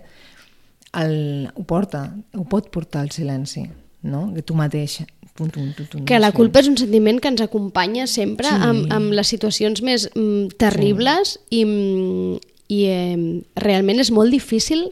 el, 0.95 1.51
ho 1.55 1.65
porta, 1.65 2.15
ho 2.35 2.45
pot 2.49 2.71
portar 2.71 3.05
el 3.05 3.11
silenci, 3.11 3.67
no? 4.03 4.33
que 4.35 4.43
tu 4.43 4.55
mateix 4.55 5.03
tum, 5.35 5.51
tum, 5.51 5.73
tum, 5.75 5.87
tum, 5.87 6.05
Que 6.05 6.19
la 6.19 6.31
sí. 6.33 6.37
culpa 6.37 6.61
és 6.61 6.69
un 6.71 6.77
sentiment 6.81 7.21
que 7.21 7.29
ens 7.29 7.41
acompanya 7.45 8.07
sempre 8.07 8.49
Sí. 8.49 8.55
amb, 8.55 8.93
amb 8.93 9.13
les 9.13 9.29
situacions 9.29 9.83
més 9.83 10.09
mm, 10.15 10.57
terribles 10.59 11.39
i, 11.51 11.65
mm, 11.65 12.39
i 12.69 12.81
eh, 12.91 13.43
realment 13.57 14.01
és 14.01 14.11
molt 14.11 14.31
difícil 14.35 14.91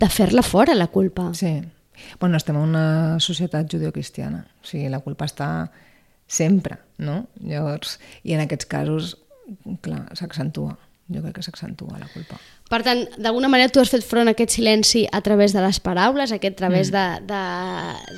de 0.00 0.08
fer-la 0.10 0.42
fora, 0.42 0.74
la 0.74 0.88
culpa. 0.88 1.30
Sí. 1.34 1.62
Bueno, 2.20 2.36
estem 2.36 2.56
en 2.56 2.62
una 2.62 3.20
societat 3.20 3.70
judeocristiana, 3.70 4.46
o 4.62 4.66
sigui, 4.66 4.88
la 4.90 5.00
culpa 5.00 5.24
està 5.24 5.70
sempre, 6.26 6.78
no? 6.98 7.26
Llavors, 7.40 7.98
i 8.24 8.34
en 8.34 8.42
aquests 8.42 8.66
casos, 8.66 9.14
clar, 9.80 10.08
s'accentua. 10.18 10.76
Jo 11.12 11.20
crec 11.20 11.34
que 11.36 11.42
s'accentua 11.44 11.98
la 12.00 12.08
culpa. 12.08 12.38
Per 12.72 12.80
tant, 12.80 13.02
d'alguna 13.20 13.50
manera 13.52 13.68
tu 13.68 13.82
has 13.82 13.90
fet 13.92 14.04
front 14.06 14.30
a 14.30 14.32
aquest 14.32 14.54
silenci 14.56 15.04
a 15.12 15.20
través 15.20 15.52
de 15.52 15.60
les 15.60 15.78
paraules, 15.84 16.32
a 16.32 16.38
aquest 16.40 16.56
través 16.56 16.88
mm. 16.90 17.26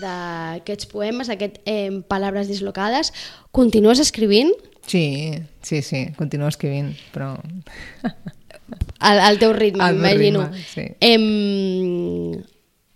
d'aquests 0.03 0.87
poemes, 0.93 1.31
aquest 1.33 1.59
eh, 1.67 1.91
Palabres 2.07 2.47
dislocades. 2.47 3.13
Continues 3.51 3.99
escrivint? 3.99 4.55
Sí, 4.87 5.35
sí, 5.67 5.83
sí, 5.83 6.07
continuo 6.17 6.49
escrivint, 6.49 6.95
però... 7.15 7.35
Al, 8.99 9.21
al 9.23 9.37
teu 9.39 9.53
ritme, 9.55 9.93
m'imagino. 9.95 10.41
ritme, 10.49 10.63
sí. 10.73 10.85
Em, 11.05 12.33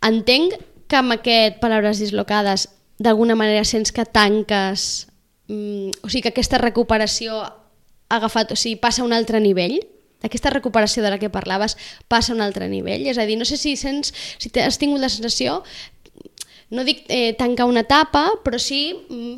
entenc 0.03 0.57
que 0.91 0.99
amb 0.99 1.15
aquest 1.15 1.61
Palabres 1.63 2.01
dislocades 2.03 2.67
d'alguna 2.99 3.37
manera 3.39 3.63
sents 3.65 3.95
que 3.95 4.03
tanques, 4.05 5.07
mm, 5.47 6.03
o 6.03 6.11
sigui 6.11 6.25
que 6.27 6.33
aquesta 6.35 6.59
recuperació 6.59 7.39
ha 7.45 8.19
agafat, 8.19 8.51
o 8.51 8.59
sigui, 8.59 8.81
passa 8.83 9.05
a 9.05 9.07
un 9.07 9.15
altre 9.15 9.39
nivell? 9.39 9.79
Aquesta 10.23 10.53
recuperació 10.53 11.03
de 11.05 11.13
la 11.13 11.19
que 11.19 11.33
parlaves 11.33 11.77
passa 12.09 12.33
a 12.33 12.37
un 12.37 12.43
altre 12.45 12.69
nivell? 12.69 13.07
És 13.09 13.19
a 13.19 13.27
dir, 13.29 13.39
no 13.41 13.49
sé 13.49 13.57
si 13.61 13.77
sents, 13.81 14.13
si 14.39 14.53
has 14.61 14.79
tingut 14.81 15.01
la 15.01 15.13
sensació, 15.13 15.61
no 16.71 16.85
dic 16.87 17.05
eh, 17.09 17.35
tancar 17.39 17.67
una 17.67 17.83
etapa, 17.87 18.29
però 18.45 18.59
sí 18.63 18.83
mm, 18.95 19.37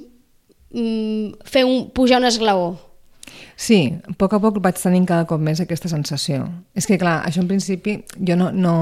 mm, 0.76 1.46
fer 1.48 1.64
un, 1.68 1.90
pujar 1.94 2.20
un 2.20 2.28
esglaó. 2.28 2.72
Sí, 3.62 3.94
a 3.94 4.10
poc 4.18 4.32
a 4.34 4.40
poc 4.42 4.56
vaig 4.58 4.74
tenint 4.80 5.04
cada 5.06 5.22
cop 5.30 5.38
més 5.38 5.60
aquesta 5.62 5.86
sensació. 5.86 6.48
És 6.74 6.88
que, 6.88 6.96
clar, 6.98 7.20
això 7.28 7.44
en 7.44 7.46
principi 7.46 7.92
jo 8.18 8.34
no, 8.34 8.48
no, 8.50 8.72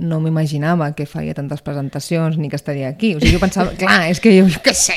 no 0.00 0.20
m'imaginava 0.24 0.86
que 0.96 1.04
faria 1.04 1.34
tantes 1.36 1.60
presentacions 1.60 2.38
ni 2.40 2.48
que 2.48 2.56
estaria 2.56 2.88
aquí. 2.88 3.10
O 3.16 3.20
sigui, 3.20 3.34
jo 3.36 3.40
pensava, 3.42 3.74
clar, 3.82 3.98
és 4.08 4.22
que 4.24 4.32
jo, 4.32 4.46
jo 4.48 4.62
què 4.64 4.72
sé. 4.72 4.96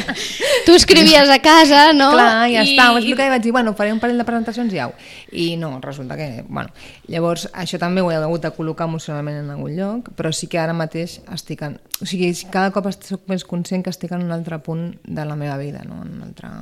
Tu 0.66 0.76
escrivies 0.76 1.26
a 1.34 1.40
casa, 1.42 1.88
no? 1.96 2.12
Clar, 2.14 2.46
ja 2.52 2.62
I- 2.62 2.76
està. 2.76 2.86
Vaig 2.94 3.08
i 3.10 3.16
vaig 3.18 3.42
dir, 3.42 3.50
bueno, 3.56 3.72
faré 3.74 3.90
un 3.90 3.98
parell 3.98 4.22
de 4.22 4.28
presentacions 4.28 4.70
i 4.76 4.78
au. 4.84 4.94
I 5.32 5.56
no, 5.58 5.72
resulta 5.82 6.14
que, 6.20 6.44
bueno, 6.46 6.70
llavors 7.10 7.48
això 7.50 7.80
també 7.82 8.04
ho 8.06 8.12
he 8.12 8.20
hagut 8.20 8.46
de 8.46 8.52
col·locar 8.54 8.86
emocionalment 8.86 9.40
en 9.42 9.50
algun 9.56 9.74
lloc, 9.74 10.12
però 10.14 10.30
sí 10.30 10.46
que 10.46 10.62
ara 10.62 10.76
mateix 10.76 11.18
estic 11.34 11.66
en... 11.66 11.80
O 11.98 12.06
sigui, 12.06 12.30
cada 12.54 12.70
cop 12.70 12.86
soc 12.94 13.26
més 13.26 13.42
conscient 13.42 13.82
que 13.82 13.90
estic 13.90 14.14
en 14.14 14.22
un 14.28 14.30
altre 14.36 14.60
punt 14.62 14.92
de 15.02 15.26
la 15.26 15.34
meva 15.34 15.58
vida, 15.58 15.82
no? 15.82 16.04
En 16.06 16.14
un 16.20 16.22
altre, 16.28 16.54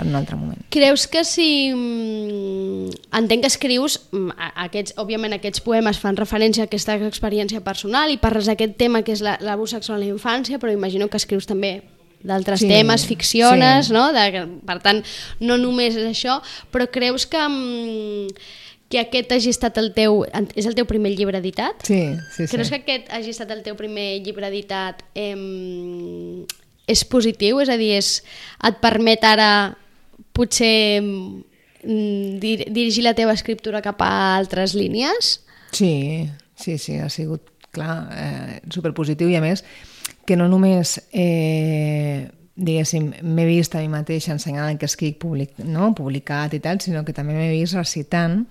en 0.00 0.08
un 0.08 0.14
altre 0.16 0.36
moment. 0.36 0.60
Creus 0.70 1.06
que 1.10 1.24
si... 1.24 1.72
mm, 1.74 2.90
Entenc 3.18 3.42
que 3.42 3.50
escrius, 3.50 3.98
mm, 4.12 4.30
aquests, 4.68 4.94
òbviament 5.00 5.34
aquests 5.36 5.60
poemes 5.64 5.98
fan 5.98 6.16
referència 6.16 6.64
a 6.64 6.68
aquesta 6.70 6.96
experiència 7.08 7.60
personal 7.64 8.10
i 8.12 8.18
parles 8.20 8.46
d'aquest 8.46 8.76
tema 8.78 9.02
que 9.02 9.12
és 9.12 9.20
la- 9.24 9.38
l'abús 9.40 9.70
sexual 9.76 9.98
a 10.00 10.04
la 10.04 10.10
infància, 10.12 10.58
però 10.58 10.72
imagino 10.72 11.08
que 11.08 11.16
escrius 11.20 11.46
també 11.46 11.82
d'altres 12.22 12.60
Sí, 12.60 12.68
temes, 12.68 13.04
ficciones, 13.06 13.86
sí. 13.86 13.92
no? 13.92 14.12
De, 14.12 14.46
per 14.66 14.80
tant, 14.82 15.04
no 15.40 15.56
només 15.58 15.94
és 15.96 16.06
això, 16.08 16.40
però 16.72 16.88
creus 16.90 17.26
que, 17.26 17.38
mm, 17.48 18.26
que 18.88 18.98
aquest 19.02 19.32
hagi 19.32 19.50
estat 19.50 19.76
el 19.78 19.92
teu... 19.94 20.24
És 20.56 20.66
el 20.66 20.74
teu 20.74 20.86
primer 20.88 21.12
llibre 21.14 21.38
editat? 21.38 21.84
Sí, 21.86 22.14
sí, 22.34 22.46
sí. 22.46 22.52
Creus 22.56 22.70
que 22.70 22.80
aquest 22.80 23.10
hagi 23.12 23.30
estat 23.30 23.50
el 23.52 23.62
teu 23.62 23.76
primer 23.76 24.22
llibre 24.24 24.48
editat 24.48 25.02
eh, 25.14 25.36
és 26.88 27.04
positiu? 27.04 27.60
És 27.60 27.68
a 27.68 27.76
dir, 27.76 27.92
és, 28.00 28.22
et 28.64 28.78
permet 28.82 29.22
ara 29.28 29.50
potser 30.38 31.02
mm, 31.02 32.38
dir, 32.42 32.56
dirigir 32.70 33.04
la 33.06 33.16
teva 33.18 33.34
escriptura 33.36 33.82
cap 33.84 34.00
a 34.06 34.12
altres 34.38 34.76
línies? 34.78 35.38
Sí, 35.74 36.30
sí, 36.56 36.78
sí, 36.78 36.96
ha 37.02 37.10
sigut, 37.12 37.50
clar, 37.74 38.00
eh, 38.14 38.58
superpositiu 38.72 39.28
i 39.28 39.36
a 39.36 39.44
més 39.44 39.64
que 40.28 40.36
no 40.36 40.48
només 40.48 40.98
eh, 41.12 42.28
diguéssim, 42.58 43.12
m'he 43.22 43.46
vist 43.48 43.76
a 43.76 43.80
mi 43.80 43.88
mateixa 43.92 44.34
ensenyant 44.34 44.68
el 44.68 44.78
que 44.80 44.88
escric 44.88 45.16
public, 45.22 45.54
no? 45.64 45.92
publicat 45.96 46.56
i 46.56 46.60
tal, 46.60 46.82
sinó 46.84 47.04
que 47.06 47.14
també 47.16 47.36
m'he 47.36 47.52
vist 47.54 47.78
recitant 47.78 48.42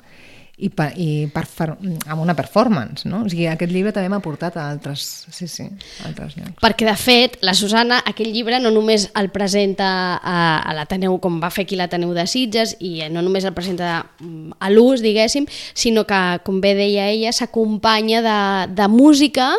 i, 0.58 0.72
per, 0.74 0.88
i 0.98 1.28
per, 1.30 1.46
amb 1.70 2.22
una 2.22 2.34
performance, 2.34 3.06
no? 3.06 3.22
O 3.28 3.30
sigui, 3.30 3.46
aquest 3.52 3.70
llibre 3.70 3.92
també 3.94 4.10
m'ha 4.10 4.22
portat 4.26 4.56
a 4.58 4.64
altres, 4.72 5.04
sí, 5.30 5.46
sí, 5.46 5.68
a 6.02 6.08
altres 6.10 6.34
llocs. 6.34 6.56
Perquè, 6.64 6.88
de 6.90 6.96
fet, 6.98 7.38
la 7.46 7.54
Susana, 7.58 8.00
aquell 8.10 8.32
llibre 8.34 8.58
no 8.64 8.72
només 8.74 9.06
el 9.22 9.30
presenta 9.34 9.90
a, 10.18 10.40
a 10.66 10.74
l'Ateneu, 10.74 11.20
com 11.22 11.38
va 11.44 11.52
fer 11.54 11.68
aquí 11.68 11.78
l'Ateneu 11.78 12.16
de 12.18 12.26
Sitges, 12.26 12.74
i 12.82 13.06
no 13.14 13.22
només 13.22 13.46
el 13.46 13.54
presenta 13.54 14.02
mm, 14.18 14.58
a 14.58 14.74
l'ús, 14.74 15.06
diguéssim, 15.06 15.46
sinó 15.78 16.08
que, 16.10 16.22
com 16.48 16.58
bé 16.64 16.74
deia 16.80 17.06
ella, 17.14 17.36
s'acompanya 17.38 18.26
de, 18.26 18.40
de 18.82 18.90
música 18.90 19.52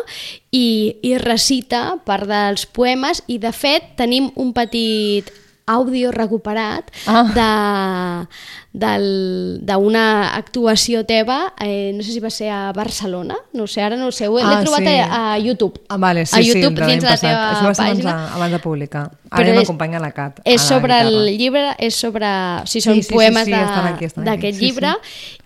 i, 0.51 0.99
i 0.99 1.15
recita 1.23 1.95
part 2.03 2.27
dels 2.27 2.67
poemes, 2.67 3.23
i, 3.31 3.39
de 3.39 3.55
fet, 3.55 3.93
tenim 4.03 4.33
un 4.35 4.51
petit 4.51 5.31
àudio 5.69 6.11
recuperat 6.11 6.89
Ah. 7.05 8.25
d'una 8.73 10.35
actuació 10.35 11.03
teva, 11.05 11.53
eh, 11.59 11.91
no 11.95 12.03
sé 12.03 12.11
si 12.13 12.19
va 12.19 12.29
ser 12.29 12.49
a 12.53 12.71
Barcelona, 12.73 13.35
no 13.53 13.67
sé, 13.67 13.81
ara 13.81 13.95
no 13.97 14.07
ho 14.07 14.11
sé, 14.11 14.27
ho 14.27 14.37
he, 14.39 14.43
l'he 14.43 14.55
Ah, 14.55 14.61
trobat 14.63 14.83
sí. 14.85 14.95
a, 14.97 15.33
a 15.33 15.39
YouTube. 15.39 15.79
Ah, 15.89 15.97
vale, 15.97 16.25
sí, 16.25 16.35
a 16.37 16.41
YouTube, 16.41 16.77
sí, 16.79 16.85
dins 16.91 17.03
de 17.03 17.09
la 17.09 17.15
passat. 17.15 17.29
teva 17.29 17.51
Això 17.53 17.65
va 17.67 17.73
ser 17.73 17.85
abans 17.85 17.99
pàgina. 17.99 18.15
de, 18.29 18.35
abans 18.35 18.51
de 18.51 18.59
publicar. 18.59 19.03
Però 19.29 19.41
Ara 19.43 19.49
és- 19.49 19.55
m'acompanya 19.59 19.99
la 19.99 20.11
Cat. 20.11 20.39
És 20.43 20.61
la 20.61 20.67
sobre 20.67 20.99
el 21.01 21.37
llibre, 21.37 21.75
és 21.77 21.95
sobre... 21.95 22.25
O 22.63 22.65
sigui, 22.67 22.81
són 22.83 22.95
Sí, 22.95 23.03
sí, 23.03 23.07
sí, 23.09 23.13
poemes 23.13 23.45
sí, 23.45 23.53
estan 23.53 23.87
aquí. 23.93 24.07
d'aquest 24.15 24.57
Sí, 24.59 24.65
llibre 24.65 24.93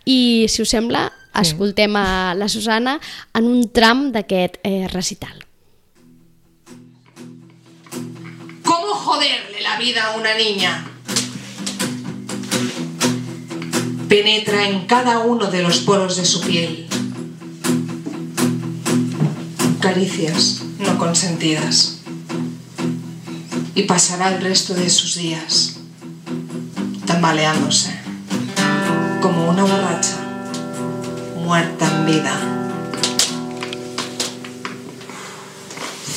i, 0.06 0.46
si 0.50 0.62
us 0.62 0.70
sembla, 0.70 1.12
escoltem 1.40 1.96
a 1.98 2.34
la 2.36 2.48
Susana 2.48 3.00
en 3.34 3.46
un 3.48 3.72
tram 3.72 4.12
d'aquest 4.12 4.58
eh, 4.64 4.88
recital. 4.92 5.34
Joderle 9.14 9.62
la 9.62 9.78
vida 9.78 10.06
a 10.06 10.18
una 10.18 10.34
niña? 10.34 10.86
Penetra 14.10 14.68
en 14.68 14.88
cada 14.88 15.20
uno 15.20 15.52
de 15.52 15.62
los 15.62 15.80
poros 15.80 16.18
de 16.18 16.26
su 16.26 16.42
piel. 16.42 16.88
caricias 19.80 20.62
no 20.80 20.98
consentidas. 20.98 22.00
Y 23.76 23.84
pasará 23.84 24.34
el 24.34 24.42
resto 24.42 24.74
de 24.74 24.90
sus 24.90 25.16
días 25.16 25.76
tambaleándose, 27.06 27.94
como 29.22 29.50
una 29.50 29.64
borracha 29.64 30.18
muerta 31.44 31.86
en 31.86 32.06
vida. 32.06 32.63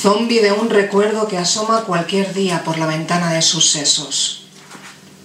Zombie 0.07 0.39
de 0.39 0.53
un 0.53 0.69
recuerdo 0.69 1.27
que 1.27 1.37
asoma 1.37 1.83
cualquier 1.83 2.33
día 2.33 2.63
por 2.63 2.77
la 2.77 2.85
ventana 2.85 3.33
de 3.33 3.41
sus 3.41 3.69
sesos. 3.69 4.45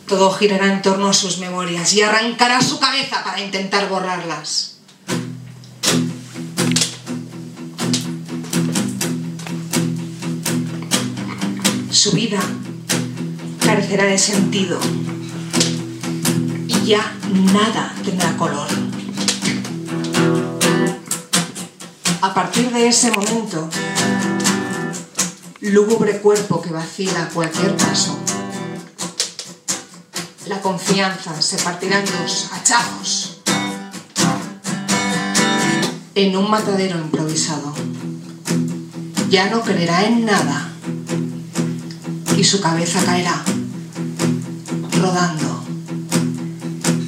Todo 0.09 0.33
girará 0.33 0.73
en 0.73 0.83
torno 0.83 1.07
a 1.07 1.13
sus 1.13 1.39
memorias 1.39 1.93
y 1.93 2.03
arrancará 2.03 2.61
su 2.61 2.81
cabeza 2.81 3.23
para 3.23 3.41
intentar 3.41 3.89
borrarlas. 3.89 4.79
Su 11.93 12.11
vida 12.11 12.41
carecerá 13.65 14.07
de 14.07 14.19
sentido 14.19 14.81
y 16.67 16.87
ya 16.87 17.15
nada 17.53 17.95
tendrá 18.05 18.37
color. 18.37 18.67
A 22.21 22.35
partir 22.35 22.71
de 22.73 22.89
ese 22.89 23.13
momento, 23.13 23.69
lúgubre 25.63 26.19
cuerpo 26.21 26.61
que 26.61 26.71
vacila 26.71 27.23
a 27.23 27.29
cualquier 27.29 27.77
paso, 27.77 28.19
la 30.47 30.61
confianza 30.61 31.41
se 31.41 31.57
partirá 31.59 32.01
en 32.01 32.07
dos 32.07 32.49
hachazos 32.53 33.43
en 36.15 36.37
un 36.37 36.51
matadero 36.51 36.99
improvisado. 36.99 37.73
Ya 39.31 39.49
no 39.51 39.63
creerá 39.63 40.05
en 40.05 40.27
nada 40.27 40.69
y 42.37 42.45
su 42.45 42.61
cabeza 42.61 43.03
caerá 43.05 43.43
rodando 45.01 45.65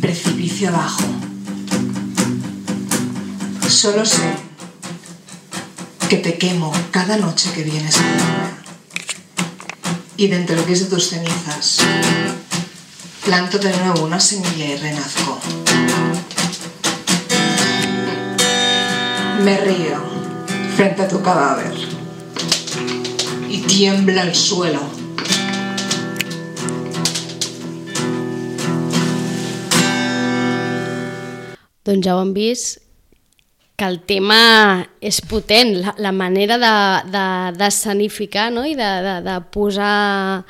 precipicio 0.00 0.68
abajo. 0.68 1.02
Solo 3.68 4.06
sé 4.06 4.43
que 6.14 6.30
te 6.30 6.38
quemo 6.38 6.72
cada 6.92 7.16
noche 7.16 7.50
que 7.52 7.64
vienes 7.64 7.96
a. 7.96 8.04
Y 10.16 10.28
de 10.28 10.36
entre 10.36 10.54
de 10.54 10.84
tus 10.86 11.08
cenizas, 11.08 11.78
planto 13.24 13.58
de 13.58 13.76
nuevo 13.78 14.04
una 14.04 14.20
semilla 14.20 14.64
y 14.64 14.76
renazco. 14.76 15.40
Me 19.42 19.56
río 19.58 19.98
frente 20.76 21.02
a 21.02 21.08
tu 21.08 21.20
cadáver 21.20 21.74
y 23.48 23.58
tiembla 23.62 24.22
el 24.22 24.36
suelo. 24.36 24.82
Doncs 31.84 32.06
ja 32.06 32.16
ho 32.16 32.20
que 33.76 33.84
el 33.84 34.00
tema 34.06 34.86
és 35.02 35.18
potent, 35.26 35.74
la, 35.82 35.94
la 35.98 36.12
manera 36.14 36.58
de, 36.62 36.74
de, 37.10 37.26
de 37.58 38.50
no? 38.54 38.64
i 38.64 38.74
de, 38.78 38.90
de, 39.02 39.14
de 39.26 39.40
posar 39.50 40.44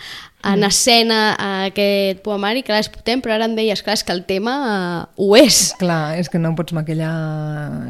en 0.45 0.65
escena 0.65 1.21
aquest 1.65 2.21
poemari, 2.21 2.63
clar, 2.63 2.83
és 2.85 2.91
potent, 2.93 3.23
però 3.25 3.39
ara 3.39 3.47
em 3.49 3.55
deies, 3.57 3.81
clar, 3.81 3.95
és 3.97 4.05
que 4.05 4.13
el 4.13 4.25
tema 4.29 4.57
uh, 4.61 5.07
ho 5.17 5.37
és. 5.41 5.73
Clar, 5.81 6.19
és 6.21 6.29
que 6.29 6.39
no 6.39 6.53
pots 6.55 6.77
maquillar 6.77 7.15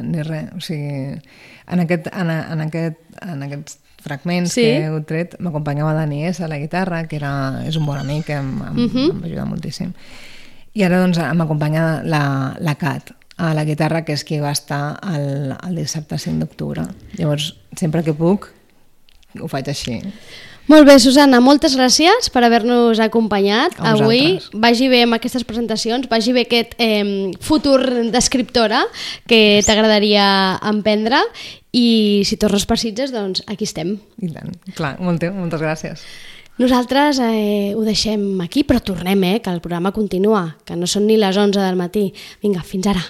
ni 0.05 0.23
res. 0.23 0.53
O 0.55 0.63
sigui, 0.63 1.19
en, 1.19 1.83
aquest, 1.83 2.07
en, 2.15 2.31
en, 2.31 2.63
aquest, 2.69 3.01
en 3.25 3.43
aquests 3.49 3.81
fragments 4.05 4.55
Sí. 4.55 4.63
que 4.63 4.87
heu 4.87 5.01
tret 5.09 5.35
m'acompanyava 5.43 5.97
Dani 5.99 6.29
S 6.29 6.45
a 6.45 6.49
la 6.53 6.61
guitarra, 6.63 7.03
que 7.11 7.19
era, 7.19 7.65
és 7.67 7.75
un 7.81 7.91
bon 7.91 7.99
amic, 7.99 8.29
que 8.31 8.39
uh 8.39 8.71
-huh. 8.79 9.11
em 9.11 9.21
va 9.21 9.27
ajudar 9.27 9.51
moltíssim. 9.51 9.93
I 10.75 10.83
ara 10.83 11.01
doncs 11.01 11.19
m'acompanya 11.19 12.03
la, 12.05 12.55
la 12.61 12.75
Cat 12.75 13.15
a 13.37 13.53
la 13.55 13.65
guitarra, 13.67 14.05
que 14.07 14.15
és 14.15 14.25
qui 14.27 14.41
va 14.43 14.53
estar 14.55 14.99
el, 15.11 15.55
el 15.55 15.79
dissabte 15.79 16.19
5 16.19 16.45
d'octubre. 16.45 16.87
Llavors, 17.19 17.55
sempre 17.79 18.05
que 18.07 18.15
puc, 18.15 18.51
ho 19.41 19.49
faig 19.51 19.71
així. 19.73 20.01
Molt 20.65 20.87
bé, 20.89 20.95
Susana, 20.97 21.43
moltes 21.45 21.75
gràcies 21.77 22.31
per 22.33 22.41
haver-nos 22.47 23.01
acompanyat 23.03 23.75
A 23.77 23.91
avui. 23.93 24.39
Vagi 24.57 24.87
bé 24.89 25.03
amb 25.05 25.17
aquestes 25.19 25.45
presentacions, 25.45 26.07
vagi 26.09 26.33
bé 26.33 26.47
aquest 26.47 26.73
eh, 26.81 27.33
futur 27.45 27.83
d'escriptora 28.15 28.81
que 29.29 29.61
t'agradaria 29.67 30.27
emprendre 30.65 31.21
i 31.77 32.23
si 32.25 32.39
tornes 32.41 32.65
per 32.65 32.79
Sitges, 32.81 33.13
doncs 33.13 33.43
aquí 33.51 33.69
estem. 33.69 33.99
I 34.23 34.31
tant. 34.33 34.55
Clar, 34.79 34.95
molt, 35.05 35.27
moltes 35.37 35.61
gràcies. 35.61 36.07
Nosaltres 36.57 37.19
eh, 37.21 37.75
ho 37.75 37.83
deixem 37.85 38.41
aquí, 38.41 38.63
però 38.65 38.81
tornem, 38.81 39.21
eh, 39.27 39.43
que 39.43 39.53
el 39.53 39.61
programa 39.61 39.93
continua, 39.93 40.47
que 40.65 40.79
no 40.79 40.89
són 40.89 41.09
ni 41.11 41.19
les 41.21 41.37
11 41.37 41.61
del 41.61 41.77
matí. 41.77 42.07
Vinga, 42.41 42.63
fins 42.65 42.89
ara. 42.95 43.03